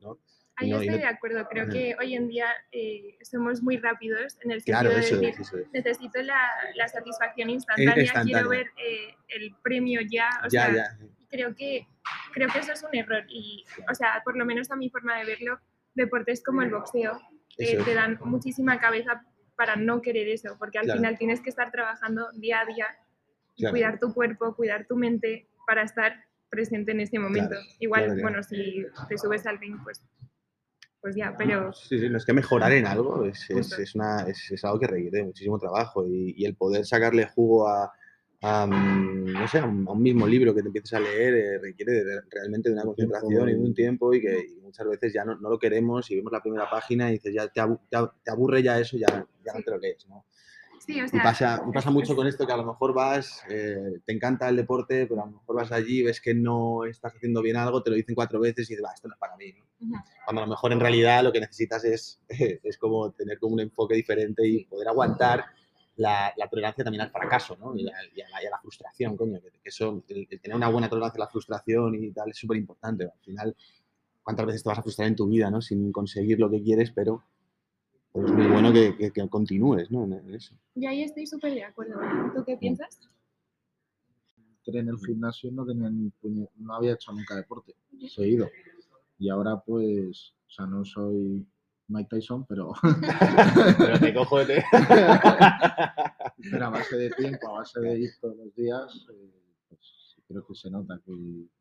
¿no? 0.00 0.18
Ahí 0.60 0.70
no, 0.70 0.80
estoy 0.80 0.96
no- 0.96 1.02
de 1.02 1.06
acuerdo. 1.06 1.46
Creo 1.48 1.68
que 1.68 1.94
hoy 2.00 2.14
en 2.16 2.26
día 2.26 2.46
eh, 2.72 3.16
somos 3.22 3.62
muy 3.62 3.76
rápidos 3.76 4.36
en 4.42 4.50
el 4.50 4.60
sentido 4.60 4.80
Claro, 4.80 4.90
de 4.90 4.96
decir, 4.96 5.24
es, 5.24 5.38
eso 5.38 5.56
es. 5.58 5.70
necesito 5.72 6.20
la, 6.22 6.40
la 6.74 6.88
satisfacción 6.88 7.48
instantánea, 7.50 7.96
instantánea. 8.02 8.34
quiero 8.34 8.48
ver 8.48 8.66
eh, 8.76 9.14
el 9.28 9.54
premio 9.62 10.00
ya. 10.10 10.28
O 10.44 10.48
Ya, 10.48 10.64
sea, 10.66 10.74
ya. 10.74 10.98
Creo 11.28 11.54
que 11.54 11.86
creo 12.32 12.48
que 12.48 12.58
eso 12.60 12.72
es 12.72 12.82
un 12.82 12.94
error 12.94 13.24
y 13.28 13.64
o 13.90 13.94
sea 13.94 14.22
por 14.24 14.36
lo 14.36 14.44
menos 14.44 14.70
a 14.70 14.76
mi 14.76 14.88
forma 14.90 15.16
de 15.18 15.24
verlo 15.24 15.58
deportes 15.94 16.42
como 16.42 16.62
el 16.62 16.70
boxeo 16.70 17.18
eh, 17.58 17.78
te 17.84 17.94
dan 17.94 18.18
muchísima 18.24 18.78
cabeza 18.78 19.24
para 19.56 19.76
no 19.76 20.00
querer 20.00 20.28
eso 20.28 20.56
porque 20.58 20.78
al 20.78 20.84
Claro. 20.84 20.98
final 21.00 21.18
tienes 21.18 21.40
que 21.40 21.50
estar 21.50 21.70
trabajando 21.70 22.30
día 22.32 22.60
a 22.60 22.64
día 22.66 22.86
y 23.56 23.62
Claro. 23.62 23.72
cuidar 23.72 23.98
tu 23.98 24.14
cuerpo 24.14 24.54
cuidar 24.54 24.86
tu 24.86 24.96
mente 24.96 25.48
para 25.66 25.82
estar 25.82 26.24
presente 26.48 26.92
en 26.92 27.00
ese 27.00 27.18
momento 27.18 27.50
Claro, 27.56 27.66
igual 27.80 28.20
bueno 28.22 28.42
si 28.42 28.86
te 29.08 29.18
subes 29.18 29.46
al 29.46 29.58
ring 29.58 29.76
pues 29.84 30.02
pues 31.00 31.14
ya 31.14 31.34
pero 31.36 31.72
Sí, 31.72 31.98
sí, 31.98 32.08
no 32.08 32.16
es 32.18 32.24
que 32.24 32.32
mejorar 32.32 32.72
en 32.72 32.86
algo 32.86 33.24
es, 33.24 33.48
es, 33.50 33.72
es 33.78 33.94
una, 33.94 34.22
es, 34.22 34.50
es 34.50 34.64
algo 34.64 34.80
que 34.80 34.86
requiere 34.86 35.22
muchísimo 35.24 35.58
trabajo 35.58 36.06
y, 36.08 36.34
y 36.36 36.44
el 36.46 36.54
poder 36.56 36.86
sacarle 36.86 37.26
jugo 37.26 37.68
a, 37.68 37.92
a, 38.42 38.66
mm, 38.66 39.32
no 39.32 39.48
sé, 39.48 39.58
a 39.58 39.64
un, 39.64 39.86
a 39.88 39.92
un 39.92 40.02
mismo 40.02 40.26
libro 40.26 40.54
que 40.54 40.62
te 40.62 40.68
empieces 40.68 40.92
a 40.94 41.00
leer 41.00 41.34
eh, 41.34 41.58
requiere 41.58 42.04
de- 42.04 42.20
realmente 42.30 42.68
de 42.68 42.74
una 42.74 42.84
concentración 42.84 43.48
y 43.48 43.52
de 43.54 43.58
un 43.60 43.74
tiempo 43.74 44.14
y 44.14 44.20
que 44.20 44.46
y 44.56 44.60
muchas 44.60 44.86
veces 44.88 45.12
ya 45.12 45.24
no, 45.24 45.36
no 45.38 45.50
lo 45.50 45.58
queremos 45.58 46.08
y 46.10 46.16
vemos 46.16 46.32
la 46.32 46.40
primera 46.42 46.70
página 46.70 47.08
y 47.08 47.14
dices, 47.14 47.34
ya 47.34 47.48
te, 47.48 47.60
abu- 47.60 47.80
te 47.90 47.96
ab- 47.96 48.12
te 48.22 48.30
aburre 48.30 48.62
ya 48.62 48.78
eso, 48.78 48.96
ya, 48.96 49.26
ya 49.44 49.52
no 49.54 49.62
te 49.62 49.70
lo 49.70 49.78
lees, 49.78 50.06
¿no? 50.08 50.24
sí 50.78 51.00
o 51.00 51.08
sea 51.08 51.22
pasa, 51.22 51.62
y 51.68 51.72
pasa 51.72 51.88
es- 51.88 51.94
mucho 51.94 52.14
con 52.14 52.26
esto 52.28 52.46
que 52.46 52.52
a 52.52 52.56
lo 52.56 52.64
mejor 52.64 52.94
vas, 52.94 53.42
eh, 53.50 53.98
te 54.06 54.12
encanta 54.12 54.48
el 54.48 54.54
deporte, 54.56 55.06
pero 55.08 55.22
a 55.22 55.26
lo 55.26 55.32
mejor 55.32 55.56
vas 55.56 55.72
allí, 55.72 56.02
ves 56.04 56.20
que 56.20 56.32
no 56.34 56.84
estás 56.84 57.14
haciendo 57.16 57.42
bien 57.42 57.56
algo, 57.56 57.82
te 57.82 57.90
lo 57.90 57.96
dicen 57.96 58.14
cuatro 58.14 58.38
veces 58.38 58.70
y 58.70 58.74
dices, 58.74 58.84
va, 58.84 58.92
esto 58.94 59.08
no 59.08 59.14
es 59.14 59.18
para 59.20 59.36
mí. 59.36 59.52
¿no? 59.52 59.64
Ujú. 59.80 59.94
Cuando 60.24 60.42
a 60.42 60.44
lo 60.46 60.50
mejor 60.50 60.72
en 60.72 60.78
realidad 60.80 61.24
lo 61.24 61.32
que 61.32 61.40
necesitas 61.40 61.84
es, 61.84 62.20
es 62.62 62.78
como 62.78 63.10
tener 63.10 63.38
como 63.40 63.54
un 63.54 63.60
enfoque 63.60 63.96
diferente 63.96 64.46
y 64.46 64.64
poder 64.66 64.86
aguantar 64.88 65.44
la, 65.98 66.32
la 66.36 66.48
tolerancia 66.48 66.82
también 66.84 67.02
al 67.02 67.10
fracaso 67.10 67.56
¿no? 67.56 67.76
y, 67.76 67.86
a, 67.88 67.92
y 68.14 68.20
a 68.22 68.28
la, 68.30 68.42
y 68.42 68.46
a 68.46 68.50
la 68.50 68.58
frustración, 68.58 69.16
coño. 69.16 69.40
Que, 69.40 69.50
que 69.50 69.68
eso, 69.68 70.02
el, 70.08 70.26
el 70.30 70.40
tener 70.40 70.56
una 70.56 70.68
buena 70.70 70.88
tolerancia 70.88 71.18
a 71.22 71.26
la 71.26 71.30
frustración 71.30 71.94
y 71.94 72.10
tal 72.12 72.30
es 72.30 72.36
súper 72.38 72.56
importante. 72.56 73.04
Al 73.04 73.20
final, 73.20 73.54
¿cuántas 74.22 74.46
veces 74.46 74.62
te 74.62 74.68
vas 74.70 74.78
a 74.78 74.82
frustrar 74.82 75.08
en 75.08 75.16
tu 75.16 75.26
vida 75.28 75.50
¿no? 75.50 75.60
sin 75.60 75.92
conseguir 75.92 76.38
lo 76.40 76.48
que 76.50 76.62
quieres? 76.62 76.90
Pero, 76.92 77.22
pero 78.12 78.26
es 78.26 78.32
muy 78.32 78.46
bueno 78.46 78.72
que, 78.72 78.96
que- 78.96 79.10
que 79.12 79.28
continúes 79.28 79.90
¿no? 79.90 80.04
en, 80.04 80.12
en 80.14 80.34
eso. 80.34 80.54
y 80.74 80.86
ahí 80.86 81.02
estoy 81.02 81.26
súper 81.26 81.52
de 81.54 81.64
acuerdo 81.64 81.98
¿tú 82.34 82.44
qué 82.44 82.56
piensas? 82.56 83.00
entré 84.66 84.80
en 84.80 84.88
el 84.88 84.98
gimnasio 84.98 85.48
y 85.50 85.52
no 85.52 85.64
tenía 85.64 85.88
ni 85.90 86.10
puñe- 86.22 86.48
no 86.56 86.74
había 86.74 86.92
hecho 86.92 87.10
nunca 87.12 87.34
deporte 87.34 87.74
seguido. 88.08 88.48
Y 89.18 89.30
ahora 89.30 89.58
pues, 89.60 90.34
o 90.46 90.50
sea, 90.50 90.66
no 90.66 90.84
soy 90.84 91.44
Mike 91.88 92.08
Tyson, 92.10 92.44
pero, 92.46 92.72
Pero 93.78 93.98
te 93.98 94.14
cojo 94.14 94.44
de... 94.44 94.62
pero 96.50 96.66
a 96.66 96.70
base 96.70 96.96
de 96.96 97.10
tiempo, 97.10 97.48
a 97.48 97.60
base 97.60 97.80
de 97.80 97.98
ir 97.98 98.10
todos 98.20 98.36
los 98.36 98.54
días, 98.54 99.06
eh, 99.10 99.30
pues 99.68 100.16
creo 100.26 100.46
que 100.46 100.54
se 100.54 100.70
nota 100.70 101.00
que, 101.04 101.12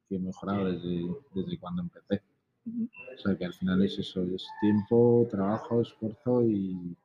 que 0.08 0.16
he 0.16 0.20
mejorado 0.20 0.66
desde, 0.72 1.06
desde 1.34 1.60
cuando 1.60 1.84
empecé. 1.84 2.22
O 2.68 3.18
sea, 3.18 3.38
que 3.38 3.46
al 3.46 3.54
final 3.54 3.82
es 3.84 3.98
eso, 3.98 4.24
es 4.24 4.46
tiempo, 4.60 5.26
trabajo, 5.32 5.82
esfuerzo 5.82 6.44
y, 6.44 6.98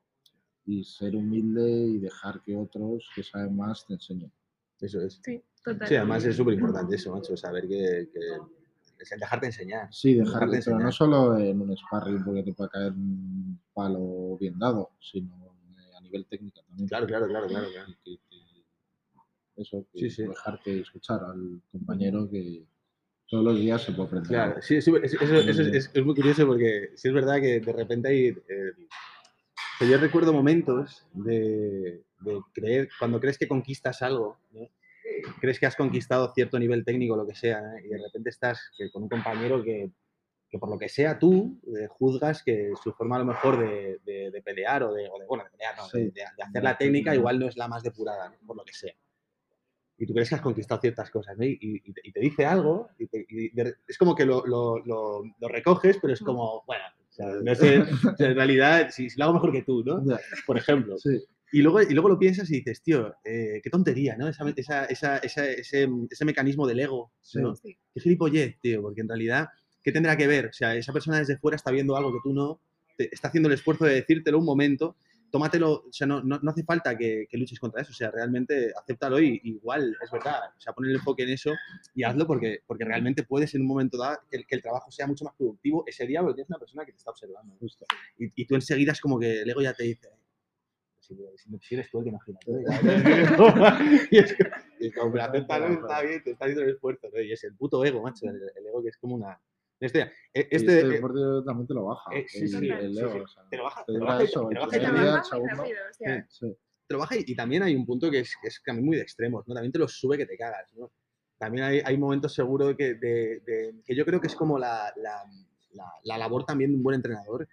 y 0.66 0.82
ser 0.82 1.14
humilde 1.14 1.70
y 1.70 1.98
dejar 1.98 2.42
que 2.42 2.56
otros 2.56 3.08
que 3.14 3.22
saben 3.22 3.56
más 3.56 3.87
te 3.87 3.94
enseñen. 3.94 4.32
Eso 4.80 5.00
es. 5.00 5.20
sí 5.24 5.40
total 5.62 5.88
Sí, 5.88 5.94
además 5.94 6.24
es 6.24 6.37
súper 6.37 6.54
importante 6.54 6.96
eso, 6.96 7.14
macho, 7.14 7.37
saber 7.37 7.68
que, 7.68 8.08
que 8.12 8.38
es 9.02 9.12
el 9.12 9.20
dejarte 9.20 9.46
enseñar. 9.46 9.88
Sí, 9.92 10.14
Dejarte 10.14 10.30
dejar, 10.32 10.48
pero 10.48 10.56
enseñar. 10.56 10.82
no 10.82 10.92
solo 10.92 11.38
en 11.38 11.60
un 11.60 11.76
sparring 11.76 12.24
porque 12.24 12.42
te 12.42 12.52
puede 12.52 12.70
caer 12.70 12.92
un 12.92 13.60
palo 13.74 14.36
bien 14.38 14.58
dado, 14.58 14.90
sino 15.00 15.56
eh, 15.78 15.96
a 15.96 16.00
nivel 16.00 16.26
técnico 16.26 16.60
también. 16.62 16.88
Claro, 16.88 17.06
claro, 17.06 17.26
claro, 17.26 17.46
claro. 17.48 17.66
claro. 17.70 17.92
Que- 18.04 18.16
que- 18.16 18.42
eso, 19.56 19.86
que 19.92 19.98
Sí, 20.00 20.10
sí. 20.10 20.22
dejarte 20.22 20.80
escuchar 20.80 21.20
al 21.24 21.60
compañero 21.70 22.28
que 22.30 22.64
todos 23.28 23.44
los 23.44 23.58
días 23.58 23.82
se 23.82 23.92
puede 23.92 24.06
aprender. 24.08 24.28
Claro, 24.28 24.62
sí, 24.62 24.76
es- 24.76 24.88
eso, 24.88 24.96
eso 24.96 25.36
es, 25.36 25.58
es- 25.58 25.90
es 25.92 26.04
muy 26.04 26.14
curioso 26.14 26.46
porque 26.46 26.90
sí 26.96 27.08
es 27.08 27.14
verdad 27.14 27.40
que 27.40 27.60
de 27.60 27.72
repente 27.72 28.08
hay... 28.08 28.26
eh, 28.28 28.72
yo 29.88 29.98
recuerdo 29.98 30.32
momentos 30.32 31.04
de, 31.12 32.02
de 32.20 32.40
creer, 32.52 32.88
cuando 32.98 33.18
crees 33.20 33.36
que 33.36 33.48
conquistas 33.48 34.00
algo, 34.02 34.38
¿no? 34.52 34.60
Crees 35.40 35.58
que 35.58 35.66
has 35.66 35.76
conquistado 35.76 36.32
cierto 36.35 36.58
nivel 36.58 36.85
técnico, 36.85 37.16
lo 37.16 37.26
que 37.26 37.35
sea, 37.35 37.61
¿no? 37.61 37.78
y 37.78 37.88
de 37.88 37.98
repente 38.02 38.30
estás 38.30 38.70
que 38.76 38.90
con 38.90 39.04
un 39.04 39.08
compañero 39.08 39.62
que, 39.62 39.90
que 40.48 40.58
por 40.58 40.68
lo 40.68 40.78
que 40.78 40.88
sea 40.88 41.18
tú 41.18 41.61
eh, 41.76 41.87
juzgas 41.88 42.42
que 42.42 42.72
su 42.82 42.92
forma 42.92 43.16
a 43.16 43.20
lo 43.20 43.24
mejor 43.24 43.58
de, 43.58 43.98
de- 44.04 44.30
de 44.30 44.42
pelear 44.42 44.82
o 44.82 44.92
de, 44.92 45.08
o 45.08 45.18
de, 45.18 45.26
bueno, 45.26 45.44
de 45.44 45.50
pelear, 45.50 45.76
no, 45.76 45.85
Sí. 45.87 46.11
de- 46.11 46.22
hacer 46.44 46.62
la 46.62 46.76
técnica 46.76 47.14
igual 47.14 47.38
no 47.38 47.46
es 47.48 47.56
la 47.56 47.68
más 47.68 47.82
depurada, 47.82 48.28
¿no? 48.28 48.37
por 48.46 48.56
lo 48.56 48.64
que 48.64 48.72
sea. 48.74 48.92
Y 49.98 50.06
tú 50.06 50.14
crees 50.14 50.28
que 50.28 50.35
has 50.35 50.40
conquistado 50.40 50.80
ciertas 50.80 51.11
cosas, 51.11 51.37
¿no? 51.38 51.44
Y, 51.44 51.58
y- 51.61 51.82
y 52.04 52.12
te, 52.12 52.20
dice 52.20 52.44
algo, 52.44 52.88
y, 52.98 53.06
te- 53.06 53.24
y 53.28 53.52
es 53.87 53.98
como 53.98 54.14
que 54.14 54.26
lo, 54.26 54.44
lo- 54.46 54.78
lo- 54.85 55.22
lo 55.38 55.48
recoges, 55.48 55.98
pero 56.00 56.12
es 56.12 56.20
como, 56.20 56.64
bueno, 56.66 56.85
o 57.08 57.12
sea, 57.12 57.26
no 57.42 57.54
sé, 57.54 57.74
en 58.18 58.35
realidad, 58.35 58.88
si, 58.90 59.08
si 59.11 59.18
lo 59.18 59.24
hago 59.26 59.35
mejor 59.35 59.52
que 59.52 59.62
tú, 59.62 59.85
¿no? 59.85 60.02
Por 60.46 60.58
ejemplo. 60.58 60.98
sí, 60.98 61.22
Y 61.52 61.60
luego, 61.62 61.82
y 61.82 61.92
luego 61.92 62.08
lo 62.08 62.18
piensas 62.18 62.50
y 62.50 62.54
dices, 62.56 62.82
tío, 62.82 63.14
eh, 63.24 63.60
qué 63.62 63.68
tontería, 63.70 64.16
¿no? 64.16 64.28
Esa, 64.28 64.44
esa- 64.56 64.84
esa- 64.86 65.18
esa- 65.18 65.50
ese, 65.50 65.88
ese 66.10 66.24
mecanismo 66.24 66.66
del 66.66 66.80
ego, 66.80 67.12
¿no? 67.42 67.54
Sí. 67.56 67.76
Qué 67.94 68.00
gilipollez, 68.00 68.58
tío, 68.60 68.80
porque 68.82 69.02
en 69.02 69.08
realidad, 69.08 69.48
¿qué 69.82 69.92
tendrá 69.92 70.16
que 70.16 70.26
ver? 70.26 70.46
O 70.46 70.52
sea, 70.52 70.74
esa 70.74 70.92
persona 70.92 71.18
desde 71.18 71.36
fuera 71.36 71.56
está 71.56 71.70
viendo 71.70 71.96
algo 71.96 72.12
que 72.12 72.20
tú 72.22 72.32
no, 72.32 72.60
te- 72.96 73.14
está 73.14 73.28
haciendo 73.28 73.48
el 73.48 73.54
esfuerzo 73.54 73.84
de 73.84 73.94
decírtelo 73.94 74.38
un 74.38 74.46
momento, 74.46 74.96
tómatelo, 75.30 75.84
o 75.88 75.92
sea, 75.92 76.06
no, 76.06 76.22
no, 76.22 76.38
no 76.42 76.50
hace 76.50 76.62
falta 76.62 76.96
que, 76.96 77.26
que 77.28 77.38
luches 77.38 77.58
contra 77.58 77.80
eso, 77.82 77.90
o 77.90 77.94
sea, 77.94 78.10
realmente 78.10 78.70
acéptalo 78.78 79.18
y 79.20 79.40
igual, 79.44 79.96
es 80.02 80.10
verdad, 80.10 80.40
o 80.56 80.60
sea, 80.60 80.72
pon 80.74 80.84
el 80.86 80.94
enfoque 80.94 81.22
en 81.22 81.30
eso 81.30 81.54
y 81.94 82.02
hazlo 82.02 82.26
porque, 82.26 82.60
porque 82.66 82.84
realmente 82.84 83.22
puedes 83.24 83.54
en 83.54 83.62
un 83.62 83.66
momento 83.66 83.96
dado 83.96 84.18
que 84.30 84.36
el, 84.38 84.46
que 84.46 84.56
el 84.56 84.62
trabajo 84.62 84.90
sea 84.90 85.06
mucho 85.06 85.24
más 85.24 85.34
productivo 85.36 85.84
ese 85.86 86.06
día 86.06 86.20
porque 86.20 86.34
tienes 86.36 86.50
una 86.50 86.58
persona 86.58 86.84
que 86.84 86.92
te 86.92 86.98
está 86.98 87.10
observando. 87.12 87.54
justo. 87.58 87.86
Y, 88.18 88.30
y 88.42 88.46
tú 88.46 88.54
enseguida 88.56 88.92
es 88.92 89.00
como 89.00 89.18
que 89.18 89.40
el 89.42 89.48
ego 89.50 89.62
ya 89.62 89.72
te 89.72 89.84
dice, 89.84 90.08
si, 91.14 91.48
si- 91.51 91.59
si 91.61 91.75
eres 91.75 91.90
tú 91.90 91.98
el 92.01 92.05
que 92.05 92.11
no. 92.12 92.18
¿no? 93.38 93.46
y 94.11 94.18
es 94.18 94.35
como, 94.37 94.51
y 94.81 94.90
como, 94.92 95.16
está 95.16 96.03
bien, 96.03 96.22
te 96.22 96.31
está 96.33 96.44
haciendo 96.46 96.62
el 96.62 96.70
esfuerzo. 96.70 97.09
¿no? 97.12 97.20
Y 97.20 97.33
es 97.33 97.44
el 97.44 97.55
puto 97.55 97.85
ego, 97.85 98.03
macho, 98.03 98.27
el, 98.29 98.37
el 98.57 98.66
ego 98.66 98.83
que 98.83 98.88
es 98.88 98.96
como 98.98 99.16
una... 99.16 99.38
Este, 99.81 100.01
eh, 100.03 100.09
Y 100.35 100.40
este, 100.40 100.57
este 100.57 100.81
eh, 100.81 100.85
deporte 100.85 101.18
también 101.44 101.66
te 101.66 101.75
lo 101.75 101.85
baja. 101.87 102.11
eh, 102.14 102.25
sí, 102.29 102.40
el, 102.42 102.48
sí, 102.48 102.57
el 102.70 102.98
ego, 102.98 103.12
sí. 103.12 103.18
o 103.18 103.27
sea, 103.29 103.42
te 103.51 103.57
lo 103.57 103.64
baja, 103.64 103.85
te 103.85 103.92
te 103.92 103.98
lo 103.98 104.05
baja, 104.07 104.22
eso, 104.22 104.48
te 104.48 104.55
lo 104.55 104.61
baja 104.61 104.70
te 104.70 104.79
baja 104.79 105.22
lo 106.88 106.98
baja 106.98 107.16
y, 107.16 107.25
y 107.27 107.35
también 107.35 107.62
hay 107.62 107.75
un 107.75 107.87
punto 107.87 108.11
que 108.11 108.20
es, 108.20 108.37
que 108.40 108.48
es 108.48 108.62
también 108.64 108.85
muy 108.87 108.96
de 108.96 109.03
extremos, 109.03 109.46
¿no? 109.48 109.55
También 109.55 109.72
te 109.72 109.79
lo 109.79 109.88
sube 109.88 110.18
que 110.18 110.27
te 110.27 110.37
cagas, 110.37 110.72
¿no? 110.77 110.92
También 111.38 111.64
hay, 111.64 111.81
hay 111.85 111.96
momentos 111.96 112.35
seguro 112.35 112.77
que, 112.77 112.94
de, 112.94 113.40
de- 113.40 113.75
que 113.85 113.94
yo 113.96 114.05
creo 114.05 114.20
que 114.20 114.27
es 114.27 114.37
como 114.37 114.59
la, 114.59 114.92
la- 114.96 115.25
la- 115.72 115.92
la 116.05 116.18
labor 116.18 116.44
también 116.44 116.70
de 116.70 116.77
un 116.77 116.83
buen 116.83 116.94
entrenador. 116.96 117.48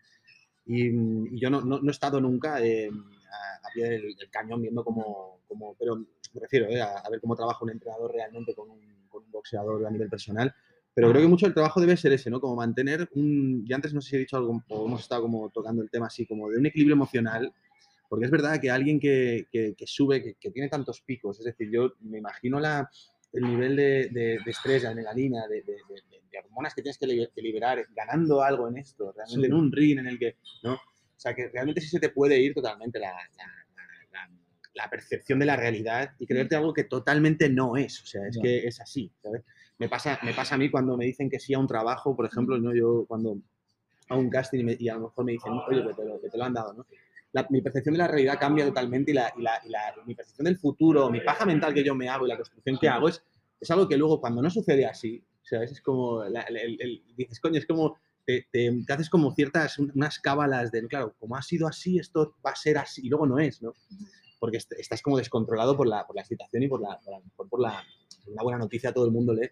Y, 0.66 0.88
y 0.90 1.40
yo 1.40 1.50
no, 1.50 1.62
no- 1.62 1.80
no 1.80 1.88
he 1.88 1.92
estado 1.92 2.20
nunca 2.22 2.62
eh, 2.64 2.92
a, 3.32 3.68
a 3.68 3.72
pie 3.74 3.90
del, 3.90 4.16
del 4.16 4.30
cañón 4.30 4.62
viendo 4.62 4.84
cómo, 4.84 5.42
cómo- 5.48 5.76
pero 5.78 5.96
me 5.98 6.42
refiero 6.42 6.68
eh, 6.68 6.82
a, 6.82 6.98
a 7.00 7.10
ver 7.10 7.20
cómo 7.22 7.36
trabaja 7.36 7.64
un 7.64 7.72
entrenador 7.72 8.12
realmente 8.14 8.54
con 8.54 8.70
un, 8.70 8.80
con 9.10 9.24
un 9.24 9.32
boxeador 9.32 9.86
a 9.86 9.90
nivel 9.92 10.10
personal. 10.10 10.54
Pero 10.94 11.10
creo 11.12 11.22
que 11.22 11.28
mucho 11.28 11.46
el 11.46 11.54
trabajo 11.54 11.80
debe 11.80 11.96
ser 11.96 12.12
ese, 12.14 12.30
¿no? 12.30 12.42
Como 12.42 12.56
mantener 12.56 13.08
un, 13.14 13.64
y 13.66 13.72
antes 13.74 13.94
no 13.94 14.02
sé 14.02 14.10
si 14.10 14.16
he 14.18 14.20
dicho 14.20 14.36
algo, 14.38 14.62
o 14.68 14.86
hemos 14.86 15.02
estado 15.02 15.22
como 15.22 15.50
tocando 15.50 15.82
el 15.82 15.90
tema 15.90 16.08
así, 16.08 16.26
como 16.26 16.50
de 16.50 16.58
un 16.58 16.66
equilibrio 16.66 16.96
emocional 16.96 17.54
porque 18.10 18.26
es 18.26 18.32
verdad 18.32 18.60
que 18.60 18.72
alguien 18.72 19.00
que, 19.00 19.46
que- 19.52 19.76
que 19.78 19.86
sube, 19.86 20.24
que, 20.24 20.34
que 20.34 20.50
tiene 20.50 20.68
tantos 20.68 21.00
picos, 21.02 21.38
es 21.40 21.46
decir, 21.46 21.70
yo 21.72 21.94
me 22.02 22.18
imagino 22.18 22.60
la, 22.60 22.90
el 23.34 23.44
nivel 23.44 23.76
de, 23.76 24.10
de- 24.12 24.40
de 24.44 24.52
estrés, 24.52 24.82
de 24.82 24.88
adrenalina, 24.88 25.48
de, 25.48 25.62
de- 25.62 25.78
hormonas 26.44 26.74
que 26.74 26.82
tienes 26.82 26.98
que 26.98 27.42
liberar 27.42 27.86
ganando 27.96 28.42
algo 28.42 28.68
en 28.70 28.78
esto, 28.78 29.12
realmente 29.12 29.42
Sí. 29.48 29.52
en 29.52 29.54
un 29.54 29.72
ring 29.72 30.00
en 30.00 30.08
el 30.08 30.18
que, 30.18 30.38
¿no? 30.64 30.80
O 31.20 31.22
sea, 31.22 31.36
que 31.36 31.50
realmente 31.50 31.82
sí 31.82 31.90
se 31.90 32.00
te 32.00 32.08
puede 32.08 32.40
ir 32.40 32.54
totalmente 32.54 32.98
la, 32.98 33.12
la- 33.12 33.46
la- 34.14 34.30
la- 34.74 34.90
percepción 34.90 35.38
de 35.40 35.46
la 35.46 35.58
realidad 35.58 36.14
y 36.18 36.26
creerte 36.26 36.56
algo 36.56 36.74
que 36.74 36.86
totalmente 36.86 37.50
no 37.50 37.76
es. 37.76 38.02
O 38.02 38.06
sea, 38.06 38.26
es 38.26 38.38
que 38.42 38.66
es 38.66 38.80
así, 38.80 39.12
¿sabes? 39.22 39.44
Me 39.78 39.90
pasa, 39.90 40.18
me 40.24 40.34
pasa 40.34 40.56
a 40.56 40.58
mí 40.58 40.72
cuando 40.72 40.96
me 40.96 41.04
dicen 41.06 41.30
que 41.30 41.38
sí 41.40 41.54
a 41.54 41.60
un 41.60 41.68
trabajo, 41.68 42.16
por 42.16 42.26
ejemplo, 42.26 42.58
¿no? 42.58 42.74
yo 42.74 43.04
cuando 43.06 43.38
hago 44.08 44.22
un 44.22 44.30
casting 44.30 44.60
y, 44.60 44.64
me- 44.64 44.78
y 44.80 44.88
a 44.88 44.94
lo 44.96 45.02
mejor 45.02 45.26
me 45.26 45.34
dicen, 45.34 45.52
oye, 45.52 45.86
que 45.86 45.94
te 45.94 46.06
lo, 46.06 46.22
que 46.22 46.30
te 46.30 46.38
lo 46.38 46.46
han 46.46 46.54
dado, 46.54 46.72
¿no? 46.74 46.86
La- 47.34 47.46
mi 47.50 47.62
percepción 47.62 47.94
de 47.96 48.00
la 48.00 48.08
realidad 48.08 48.40
cambia 48.40 48.64
totalmente 48.66 49.12
y, 49.12 49.14
la, 49.16 49.34
y, 49.38 49.42
la, 49.42 49.62
y 49.66 50.08
mi 50.08 50.16
percepción 50.16 50.46
del 50.46 50.58
futuro, 50.58 51.10
mi 51.10 51.20
paja 51.20 51.46
mental 51.46 51.74
que 51.74 51.84
yo 51.84 51.94
me 51.96 52.08
hago 52.08 52.26
y 52.26 52.30
la 52.30 52.38
construcción 52.38 52.78
que 52.80 52.88
hago 52.88 53.10
es, 53.10 53.22
es 53.60 53.70
algo 53.72 53.90
que 53.90 53.98
luego 53.98 54.22
cuando 54.22 54.42
no 54.42 54.50
sucede 54.50 54.86
así, 54.86 55.22
o 55.42 55.46
sea, 55.46 55.64
es 55.64 55.82
como, 55.82 56.24
el- 56.24 56.38
el- 56.38 56.78
el- 56.82 57.04
dices, 57.18 57.42
coño, 57.42 57.58
es 57.60 57.66
como, 57.66 57.98
te, 58.30 58.48
te- 58.52 58.84
te 58.86 58.94
haces 58.94 59.10
como 59.10 59.34
ciertas, 59.34 59.80
unas 59.80 60.20
cábalas 60.20 60.72
de, 60.72 60.86
claro, 60.88 61.16
como 61.20 61.36
ha 61.36 61.42
sido 61.42 61.68
así, 61.68 61.98
esto 61.98 62.36
va 62.46 62.52
a 62.52 62.56
ser 62.56 62.78
así, 62.78 63.02
y 63.06 63.10
luego 63.10 63.26
no 63.26 63.40
es, 63.40 63.60
¿no? 63.64 63.74
Porque 64.40 64.58
est- 64.58 64.74
estás 64.74 65.02
como 65.02 65.18
descontrolado 65.18 65.76
por 65.76 65.88
la, 65.88 66.06
por 66.06 66.16
la 66.16 66.22
excitación 66.22 66.62
y 66.62 66.68
por 66.68 66.80
la, 66.80 67.00
por, 67.00 67.12
la- 67.14 67.22
por- 67.36 67.50
por 67.50 67.60
la, 67.60 67.84
una 68.28 68.44
buena 68.44 68.60
noticia 68.60 68.92
a 68.92 68.94
todo 68.94 69.06
el 69.06 69.12
mundo 69.12 69.34
lee. 69.34 69.50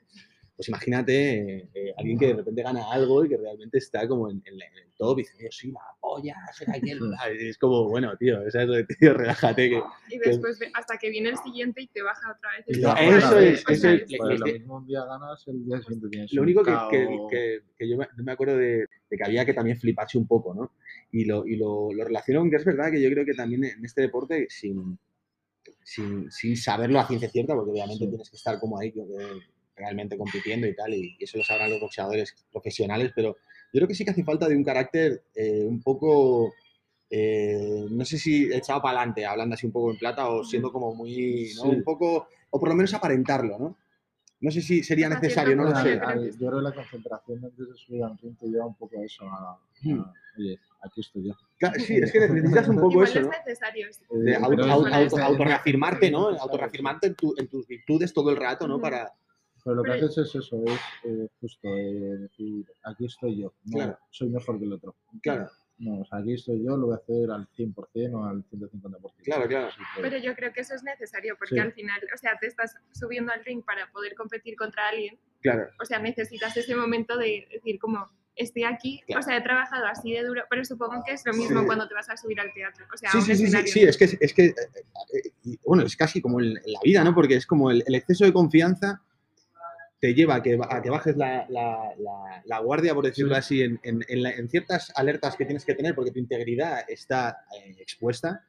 Pues 0.57 0.69
imagínate 0.69 1.57
eh, 1.59 1.69
eh, 1.75 1.93
alguien 1.97 2.17
que 2.17 2.27
de 2.27 2.33
repente 2.33 2.63
gana 2.63 2.91
algo 2.91 3.23
y 3.23 3.29
que 3.29 3.37
realmente 3.37 3.77
está 3.77 4.07
como 4.07 4.27
en, 4.27 4.41
en 4.43 4.57
la- 4.57 4.65
en 4.65 4.77
el 4.79 4.91
top 4.97 5.19
y 5.19 5.21
dice, 5.21 5.35
yo 5.39 5.49
sí, 5.51 5.71
la 5.71 5.79
polla, 6.01 6.35
soy 6.51 6.65
aquel", 6.75 6.99
y 6.99 7.01
Es 7.51 7.59
como, 7.59 7.87
bueno, 7.87 8.17
tío, 8.17 8.41
o 8.41 8.49
sea, 8.49 8.65
tío, 8.99 9.13
relájate. 9.53 9.69
Que, 9.69 9.81
Y 10.09 10.17
después 10.17 10.59
hasta 10.73 10.97
que 10.97 11.11
viene 11.11 11.29
el 11.29 11.37
siguiente 11.37 11.81
y 11.83 11.87
te 11.89 12.01
baja 12.01 12.31
otra 12.35 12.49
vez. 12.57 12.65
el 12.67 12.83
otra 12.83 13.03
eso 13.03 13.37
es, 13.37 13.63
eso 13.69 13.87
es, 13.89 14.01
es- 14.11 14.17
lo 14.19 14.45
le- 14.47 14.53
mismo 14.53 14.77
un 14.77 14.87
día 14.87 15.05
ganas, 15.05 15.47
el 15.47 15.63
día 15.63 15.79
siguiente 15.79 16.07
tienes 16.09 16.33
Lo 16.33 16.41
un 16.41 16.47
único 16.47 16.63
que, 16.63 16.71
que- 16.89 17.17
que- 17.29 17.59
que 17.77 17.87
yo 17.89 17.95
me, 17.97 18.07
me 18.23 18.31
acuerdo 18.31 18.57
de, 18.57 18.87
de 19.09 19.17
que 19.17 19.23
había 19.23 19.45
que 19.45 19.53
también 19.53 19.77
fliparse 19.79 20.17
un 20.17 20.25
poco, 20.25 20.55
¿no? 20.55 20.71
Y 21.11 21.25
lo, 21.25 21.45
y 21.45 21.55
lo, 21.57 21.93
lo 21.93 22.03
relaciono 22.03 22.39
con 22.39 22.49
que 22.49 22.55
es 22.55 22.65
verdad 22.65 22.89
que 22.91 22.99
yo 22.99 23.11
creo 23.11 23.25
que 23.25 23.35
también 23.35 23.63
en 23.63 23.85
este 23.85 24.01
deporte, 24.01 24.47
sin, 24.49 24.97
sin, 25.83 26.31
sin 26.31 26.57
saberlo 26.57 26.99
a 26.99 27.05
ciencia 27.07 27.29
cierta, 27.29 27.53
porque 27.53 27.69
obviamente 27.69 28.05
Sí. 28.05 28.09
tienes 28.09 28.29
que 28.31 28.37
estar 28.37 28.59
como 28.59 28.79
ahí 28.79 28.87
eh, 28.89 29.39
realmente 29.77 30.17
compitiendo 30.17 30.67
y 30.67 30.75
tal, 30.75 30.93
y, 30.93 31.15
y 31.19 31.23
eso 31.23 31.37
lo 31.37 31.43
sabrán 31.43 31.69
los 31.69 31.79
boxeadores 31.79 32.35
profesionales, 32.51 33.11
pero 33.15 33.35
yo 33.71 33.79
creo 33.79 33.87
que 33.87 33.93
sí 33.95 34.03
que 34.03 34.11
hace 34.11 34.23
falta 34.23 34.47
de 34.47 34.55
un 34.55 34.63
carácter 34.63 35.23
eh, 35.35 35.63
un 35.67 35.81
poco, 35.81 36.53
eh, 37.09 37.85
no 37.89 38.03
sé 38.05 38.17
si 38.17 38.51
echado 38.51 38.81
para 38.81 38.97
adelante, 38.99 39.25
hablando 39.25 39.53
así 39.55 39.65
un 39.65 39.71
poco 39.71 39.91
en 39.91 39.97
plata, 39.97 40.29
o 40.29 40.43
siendo 40.43 40.71
como 40.71 40.93
muy, 40.95 41.51
¿no? 41.55 41.63
Sí. 41.63 41.67
Un 41.69 41.83
poco, 41.83 42.27
o 42.49 42.59
por 42.59 42.69
lo 42.69 42.75
menos 42.75 42.93
aparentarlo, 42.93 43.57
¿no? 43.59 43.77
No 44.39 44.51
sé 44.51 44.61
si 44.61 44.83
sería 44.83 45.09
necesario, 45.09 45.55
no 45.55 45.63
lo 45.63 45.75
sé. 45.75 45.95
yo 45.95 46.47
creo 46.49 46.57
que 46.57 46.61
la 46.61 46.73
concentración 46.73 47.43
antes 47.43 47.67
de 47.69 47.73
subir 47.75 48.03
al 48.03 48.17
ring 48.19 48.37
te 48.37 48.47
lleva 48.47 48.67
un 48.67 48.75
poco 48.75 48.99
a 48.99 49.03
eso, 49.03 49.25
a, 49.25 49.51
a, 49.51 49.59
Hmm. 49.81 50.03
oye, 50.39 50.59
aquí 50.83 51.01
estoy 51.01 51.27
yo. 51.27 51.33
Sí, 51.79 51.97
es 51.97 52.11
que 52.11 52.19
necesitas 52.29 52.67
un 52.67 52.75
poco 52.77 52.91
Igual 52.93 53.07
eso, 53.07 53.19
es 53.19 53.25
¿no? 53.25 53.31
necesario. 53.31 53.87
Eh, 53.87 54.35
auto, 54.35 54.61
es- 54.63 54.71
auto- 54.71 54.87
auto- 54.93 55.17
es- 55.17 55.23
autorreafirmarte, 55.23 56.09
¿no? 56.11 56.29
Autorreafirmarte 56.29 57.07
en, 57.07 57.15
tu- 57.15 57.35
en 57.37 57.47
tus 57.47 57.67
virtudes 57.67 58.11
todo 58.13 58.29
el 58.31 58.37
rato, 58.37 58.67
¿no? 58.67 58.79
Para... 58.79 59.11
Pero 59.67 59.75
lo 59.75 59.83
que 59.83 59.91
Pero- 59.91 60.05
haces 60.07 60.27
es 60.29 60.35
eso, 60.35 60.63
es 60.65 60.79
eh, 61.03 61.27
justo 61.41 61.67
eh, 61.67 62.17
decir, 62.19 62.65
aquí 62.85 63.05
estoy 63.05 63.41
yo, 63.41 63.53
no 63.65 63.73
Claro. 63.77 63.99
soy 64.11 64.29
mejor 64.29 64.57
que 64.59 64.63
el 64.65 64.71
otro. 64.73 64.95
Claro, 65.21 65.49
No, 65.79 65.99
o 65.99 66.05
sea, 66.05 66.19
aquí 66.19 66.33
estoy 66.33 66.63
yo, 66.65 66.75
lo 66.77 66.87
voy 66.87 66.95
a 66.95 66.97
hacer 66.99 67.29
al 67.29 67.47
100% 67.55 68.17
o 68.17 68.23
al 68.23 68.43
150%. 68.49 69.23
Claro, 69.25 69.45
claro. 69.47 69.67
Pero 70.01 70.17
yo 70.19 70.33
creo 70.35 70.51
que 70.53 70.61
eso 70.61 70.73
es 70.73 70.83
necesario 70.83 71.35
porque 71.37 71.53
Sí. 71.55 71.59
al 71.59 71.71
final, 71.73 71.99
o 72.15 72.17
sea, 72.17 72.35
te 72.39 72.47
estás 72.47 72.75
subiendo 72.93 73.31
al 73.33 73.43
ring 73.45 73.61
para 73.63 73.91
poder 73.91 74.15
competir 74.15 74.55
contra 74.55 74.87
alguien. 74.87 75.19
claro. 75.41 75.69
O 75.79 75.85
sea, 75.85 75.99
necesitas 75.99 76.55
ese 76.57 76.75
momento 76.75 77.15
de 77.17 77.47
decir 77.51 77.77
como, 77.77 78.09
estoy 78.35 78.63
aquí, 78.63 79.01
Claro. 79.05 79.19
o 79.19 79.23
sea, 79.23 79.37
he 79.37 79.41
trabajado 79.41 79.85
así 79.85 80.11
de 80.13 80.23
duro, 80.23 80.43
pero 80.49 80.63
supongo 80.65 81.03
que 81.05 81.13
es 81.13 81.23
lo 81.25 81.33
mismo 81.33 81.59
Sí. 81.61 81.65
cuando 81.67 81.87
te 81.87 81.93
vas 81.93 82.09
a 82.09 82.17
subir 82.17 82.39
al 82.39 82.51
teatro. 82.53 82.85
O 82.93 82.97
sea, 82.97 83.11
Sí, 83.11 83.21
sí, 83.21 83.35
sí, 83.35 83.67
sí, 83.67 83.81
es 83.83 83.97
que, 83.97 84.05
es 84.19 84.33
que 84.33 84.45
eh, 84.45 84.53
eh, 85.13 85.57
bueno, 85.65 85.83
es 85.83 85.95
casi 85.95 86.21
como 86.21 86.39
en 86.39 86.53
la 86.55 86.79
vida, 86.83 87.03
¿no? 87.03 87.13
Porque 87.13 87.35
es 87.35 87.45
como 87.45 87.69
el, 87.71 87.83
el 87.85 87.95
exceso 87.95 88.25
de 88.25 88.33
confianza 88.33 89.01
te 89.99 90.13
lleva 90.13 90.35
a 90.35 90.43
que, 90.43 90.59
a 90.69 90.81
que 90.81 90.89
bajes 90.89 91.17
la, 91.17 91.47
la- 91.49 91.93
la- 91.97 92.43
la 92.45 92.59
guardia, 92.59 92.93
por 92.93 93.05
decirlo 93.05 93.33
Sí. 93.35 93.39
así, 93.39 93.61
en, 93.63 93.79
en- 93.83 94.05
en 94.07 94.23
la- 94.23 94.31
en 94.31 94.47
ciertas 94.49 94.91
alertas 94.95 95.35
que 95.35 95.45
tienes 95.45 95.65
que 95.65 95.73
tener 95.73 95.95
porque 95.95 96.11
tu 96.11 96.19
integridad 96.19 96.81
está 96.87 97.45
eh, 97.57 97.75
expuesta. 97.79 98.45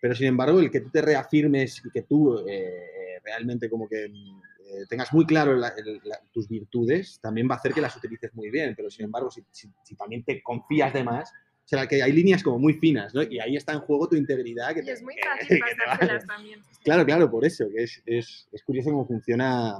Pero 0.00 0.14
sin 0.14 0.26
embargo, 0.26 0.58
el 0.60 0.70
que 0.70 0.80
tú 0.80 0.90
te 0.90 1.00
reafirmes 1.00 1.80
y 1.84 1.90
que 1.90 2.02
tú 2.02 2.44
eh, 2.48 3.18
realmente 3.24 3.70
como 3.70 3.88
que 3.88 4.04
eh, 4.04 4.86
tengas 4.88 5.12
muy 5.12 5.24
claro 5.26 5.56
la- 5.56 5.72
el- 5.76 6.00
la- 6.04 6.20
tus 6.32 6.48
virtudes, 6.48 7.18
también 7.20 7.48
va 7.48 7.54
a 7.54 7.58
hacer 7.58 7.72
que 7.72 7.80
las 7.80 7.96
utilices 7.96 8.34
muy 8.34 8.50
bien. 8.50 8.74
Pero 8.76 8.90
sin 8.90 9.04
embargo, 9.06 9.30
si, 9.30 9.42
si- 9.50 9.70
si 9.84 9.94
también 9.94 10.22
te 10.24 10.42
confías 10.42 10.92
de 10.92 11.04
más, 11.04 11.30
o 11.64 11.68
sea, 11.68 11.86
que 11.86 12.02
hay 12.02 12.12
líneas 12.12 12.42
como 12.42 12.58
muy 12.58 12.74
finas, 12.74 13.14
¿no? 13.14 13.22
Y 13.22 13.38
ahí 13.38 13.56
está 13.56 13.72
en 13.72 13.80
juego 13.80 14.08
tu 14.08 14.16
integridad. 14.16 14.74
Que 14.74 14.80
Y 14.80 14.84
te- 14.84 14.92
es 14.92 15.02
muy 15.02 15.14
que- 15.16 15.22
fácil 15.22 15.48
te 15.48 15.60
pasárselas 15.84 16.26
también. 16.26 16.60
Claro, 16.84 17.06
claro, 17.06 17.30
por 17.30 17.44
eso, 17.46 17.68
que 17.74 17.84
es, 17.84 18.02
es, 18.04 18.48
es 18.52 18.62
curioso 18.64 18.90
cómo 18.90 19.06
funciona, 19.06 19.78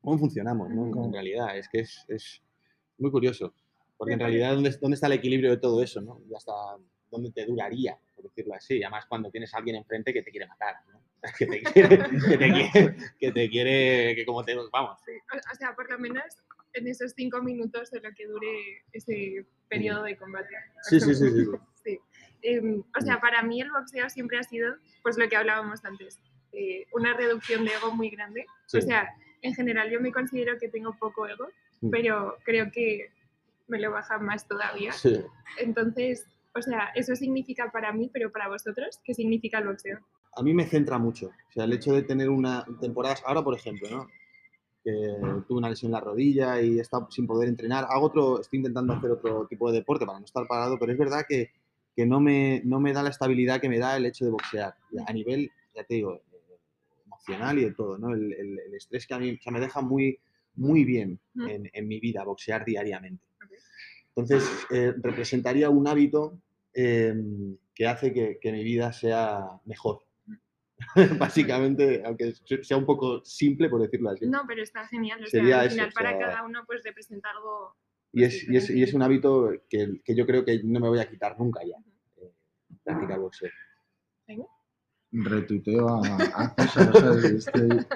cómo 0.00 0.18
funcionamos, 0.18 0.70
¿no? 0.70 1.04
En, 1.04 1.12
realidad, 1.12 1.56
es 1.56 1.68
que 1.68 1.80
es, 1.80 2.04
es 2.08 2.42
muy 2.98 3.10
curioso. 3.10 3.54
Porque 3.96 4.14
en 4.14 4.20
realidad, 4.20 4.54
¿dónde, 4.54 4.70
¿dónde 4.80 4.94
está 4.94 5.08
el 5.08 5.14
equilibrio 5.14 5.50
de 5.50 5.58
todo 5.58 5.82
eso, 5.82 6.00
no? 6.00 6.22
Y 6.28 6.34
hasta 6.34 6.52
dónde 7.10 7.30
te 7.32 7.44
duraría, 7.44 7.98
por 8.14 8.24
decirlo 8.24 8.54
así. 8.54 8.82
Además 8.82 9.04
cuando 9.06 9.30
tienes 9.30 9.52
a 9.52 9.58
alguien 9.58 9.76
enfrente 9.76 10.12
que 10.12 10.22
te 10.22 10.30
quiere 10.30 10.46
matar, 10.46 10.76
¿no? 10.92 11.00
Que 11.38 11.46
te 11.46 11.62
quiere, 11.62 11.98
que 11.98 12.38
te 12.38 12.50
quiere, 12.50 12.96
que 13.18 13.32
te 13.32 13.50
quiere, 13.50 14.14
que 14.14 14.24
como 14.24 14.42
te, 14.42 14.56
vamos. 14.72 14.98
Sí, 15.04 15.12
O, 15.34 15.36
o 15.36 15.54
sea, 15.54 15.74
por 15.74 15.90
lo 15.90 15.98
menos 15.98 16.24
en 16.72 16.88
esos 16.88 17.12
cinco 17.14 17.42
minutos 17.42 17.90
de 17.90 18.00
lo 18.00 18.10
que 18.14 18.26
dure 18.26 18.84
ese 18.92 19.44
periodo 19.68 20.04
de 20.04 20.16
combate. 20.16 20.48
Sí, 20.82 20.98
sí, 21.00 21.14
sí, 21.14 21.30
sí. 21.30 21.44
Sí. 21.84 21.98
Em, 22.42 22.82
o 22.98 23.00
sea, 23.02 23.20
para 23.20 23.42
mí 23.42 23.60
el 23.60 23.70
boxeo 23.70 24.08
siempre 24.08 24.38
ha 24.38 24.42
sido, 24.42 24.74
pues 25.02 25.18
lo 25.18 25.28
que 25.28 25.36
hablábamos 25.36 25.84
antes, 25.84 26.18
eh, 26.52 26.86
una 26.94 27.12
reducción 27.12 27.66
de 27.66 27.74
ego 27.74 27.94
muy 27.94 28.08
grande. 28.08 28.46
Sí. 28.64 28.78
O 28.78 28.80
sea, 28.80 29.10
en 29.42 29.54
general 29.54 29.90
yo 29.90 30.00
me 30.00 30.12
considero 30.12 30.58
que 30.58 30.68
tengo 30.68 30.94
poco 30.98 31.26
ego, 31.28 31.46
Mm. 31.82 31.90
pero 31.90 32.36
creo 32.44 32.70
que 32.70 33.10
me 33.68 33.80
lo 33.80 33.90
baja 33.90 34.18
más 34.18 34.46
todavía. 34.46 34.92
Sí. 34.92 35.20
Entonces, 35.58 36.26
o 36.54 36.60
sea, 36.60 36.90
eso 36.94 37.14
significa 37.16 37.70
para 37.72 37.92
mí, 37.92 38.10
pero 38.12 38.30
para 38.30 38.48
vosotros, 38.48 39.00
¿qué 39.04 39.14
significa 39.14 39.58
el 39.58 39.68
boxeo? 39.68 39.98
a 40.36 40.42
mí 40.42 40.54
me 40.54 40.64
centra 40.64 40.96
mucho. 40.96 41.26
O 41.26 41.52
sea, 41.52 41.64
el 41.64 41.72
hecho 41.72 41.92
de 41.92 42.02
tener 42.02 42.28
una 42.30 42.64
temporadas, 42.80 43.20
ahora 43.26 43.42
por 43.42 43.54
ejemplo, 43.54 43.88
¿no? 43.90 44.06
Que 44.84 44.92
tuve 45.48 45.58
una 45.58 45.68
lesión 45.68 45.88
en 45.90 45.94
la 45.94 46.00
rodilla 46.00 46.60
y 46.62 46.78
estado 46.78 47.08
sin 47.10 47.26
poder 47.26 47.48
entrenar. 47.48 47.84
Hago 47.90 48.06
otro, 48.06 48.40
estoy 48.40 48.58
intentando 48.58 48.92
hacer 48.92 49.10
otro 49.10 49.46
tipo 49.48 49.70
de 49.72 49.78
deporte 49.78 50.06
para 50.06 50.18
no 50.20 50.24
estar 50.24 50.46
parado, 50.46 50.78
pero 50.78 50.92
es 50.92 50.98
verdad 50.98 51.24
que, 51.28 51.50
que 51.96 52.06
no, 52.06 52.20
me, 52.20 52.62
no 52.64 52.78
me 52.78 52.92
da 52.92 53.02
la 53.02 53.10
estabilidad 53.10 53.60
que 53.60 53.68
me 53.68 53.78
da 53.80 53.96
el 53.96 54.06
hecho 54.06 54.24
de 54.24 54.30
boxear. 54.30 54.74
A 55.06 55.12
nivel, 55.12 55.50
ya 55.74 55.82
te 55.82 55.94
digo, 55.94 56.20
emocional 57.28 57.58
y 57.58 57.64
de 57.64 57.72
todo, 57.74 57.98
¿no? 57.98 58.14
El, 58.14 58.32
el- 58.32 58.58
el 58.58 58.74
estrés 58.74 59.06
que 59.06 59.14
a 59.14 59.18
mí 59.18 59.38
me 59.50 59.60
deja 59.60 59.80
muy, 59.80 60.18
muy 60.56 60.84
bien 60.84 61.18
en, 61.48 61.70
en 61.72 61.88
mi 61.88 62.00
vida, 62.00 62.24
boxear 62.24 62.64
diariamente. 62.64 63.24
Entonces, 64.14 64.48
eh, 64.70 64.92
representaría 65.02 65.70
un 65.70 65.86
hábito 65.86 66.40
eh, 66.74 67.14
que 67.74 67.86
hace 67.86 68.12
que, 68.12 68.38
que 68.40 68.52
mi 68.52 68.64
vida 68.64 68.92
sea 68.92 69.44
mejor. 69.64 70.00
Básicamente, 71.18 72.02
aunque 72.04 72.32
sea 72.62 72.76
un 72.76 72.86
poco 72.86 73.24
simple, 73.24 73.68
por 73.68 73.80
decirlo 73.82 74.10
así. 74.10 74.26
No, 74.26 74.44
pero 74.46 74.62
está 74.62 74.86
genial. 74.88 75.22
O 75.22 75.26
sea, 75.26 75.40
Sería 75.40 75.60
al 75.60 75.66
eso, 75.66 75.74
final 75.76 75.88
o 75.88 75.92
para 75.92 76.10
sea, 76.10 76.18
cada 76.18 76.42
uno 76.44 76.64
pues 76.66 76.82
representa 76.82 77.30
algo... 77.30 77.76
Y 78.12 78.24
es, 78.24 78.48
y, 78.48 78.56
es, 78.56 78.70
y 78.70 78.82
es 78.82 78.92
un 78.92 79.02
hábito 79.02 79.50
que, 79.68 80.00
que 80.04 80.16
yo 80.16 80.26
creo 80.26 80.44
que 80.44 80.60
no 80.64 80.80
me 80.80 80.88
voy 80.88 80.98
a 80.98 81.08
quitar 81.08 81.38
nunca 81.38 81.60
ya. 81.64 81.76
eh, 82.20 82.32
practicar 82.82 83.20
boxeo. 83.20 83.50
Retuiteo 85.12 85.88
a, 85.88 86.00
a 86.00 86.54
César, 86.54 86.90
o 86.94 87.00
sea, 87.00 87.30
estoy- 87.30 87.86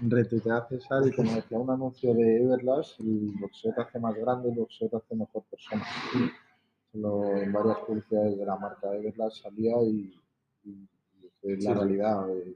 retuiteo 0.00 0.56
a 0.56 0.66
César 0.68 1.02
y 1.06 1.12
como 1.12 1.34
decía 1.34 1.58
un 1.58 1.70
anuncio 1.70 2.14
de 2.14 2.42
Everlast, 2.42 2.98
el 3.00 3.32
boxeo 3.38 3.74
te 3.74 3.82
hace 3.82 3.98
más 4.00 4.14
grande, 4.16 4.48
el 4.50 4.56
boxeo 4.56 4.88
te 4.88 4.96
hace 4.96 5.14
mejor 5.14 5.42
persona. 5.50 5.84
En 6.94 7.52
varias 7.52 7.78
publicidades 7.86 8.38
de 8.38 8.46
la 8.46 8.56
marca 8.56 8.94
Everlast 8.94 9.42
salía 9.42 9.74
y, 9.82 10.14
y- 10.64 10.88
y 11.42 11.52
es 11.52 11.64
la 11.64 11.72
Sí. 11.72 11.78
realidad, 11.78 12.26
eh, 12.30 12.54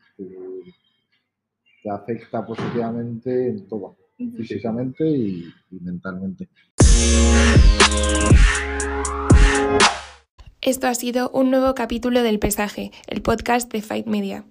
te 1.82 1.90
afecta 1.90 2.46
positivamente 2.46 3.48
en 3.48 3.68
todo, 3.68 3.96
físicamente 4.16 5.06
y- 5.08 5.52
y 5.70 5.80
mentalmente. 5.80 6.48
Esto 10.60 10.88
ha 10.88 10.94
sido 10.96 11.30
un 11.30 11.52
nuevo 11.52 11.72
capítulo 11.76 12.24
del 12.24 12.40
Pesaje, 12.40 12.90
el 13.06 13.22
podcast 13.22 13.70
de 13.72 13.80
Fight 13.80 14.06
Media. 14.06 14.44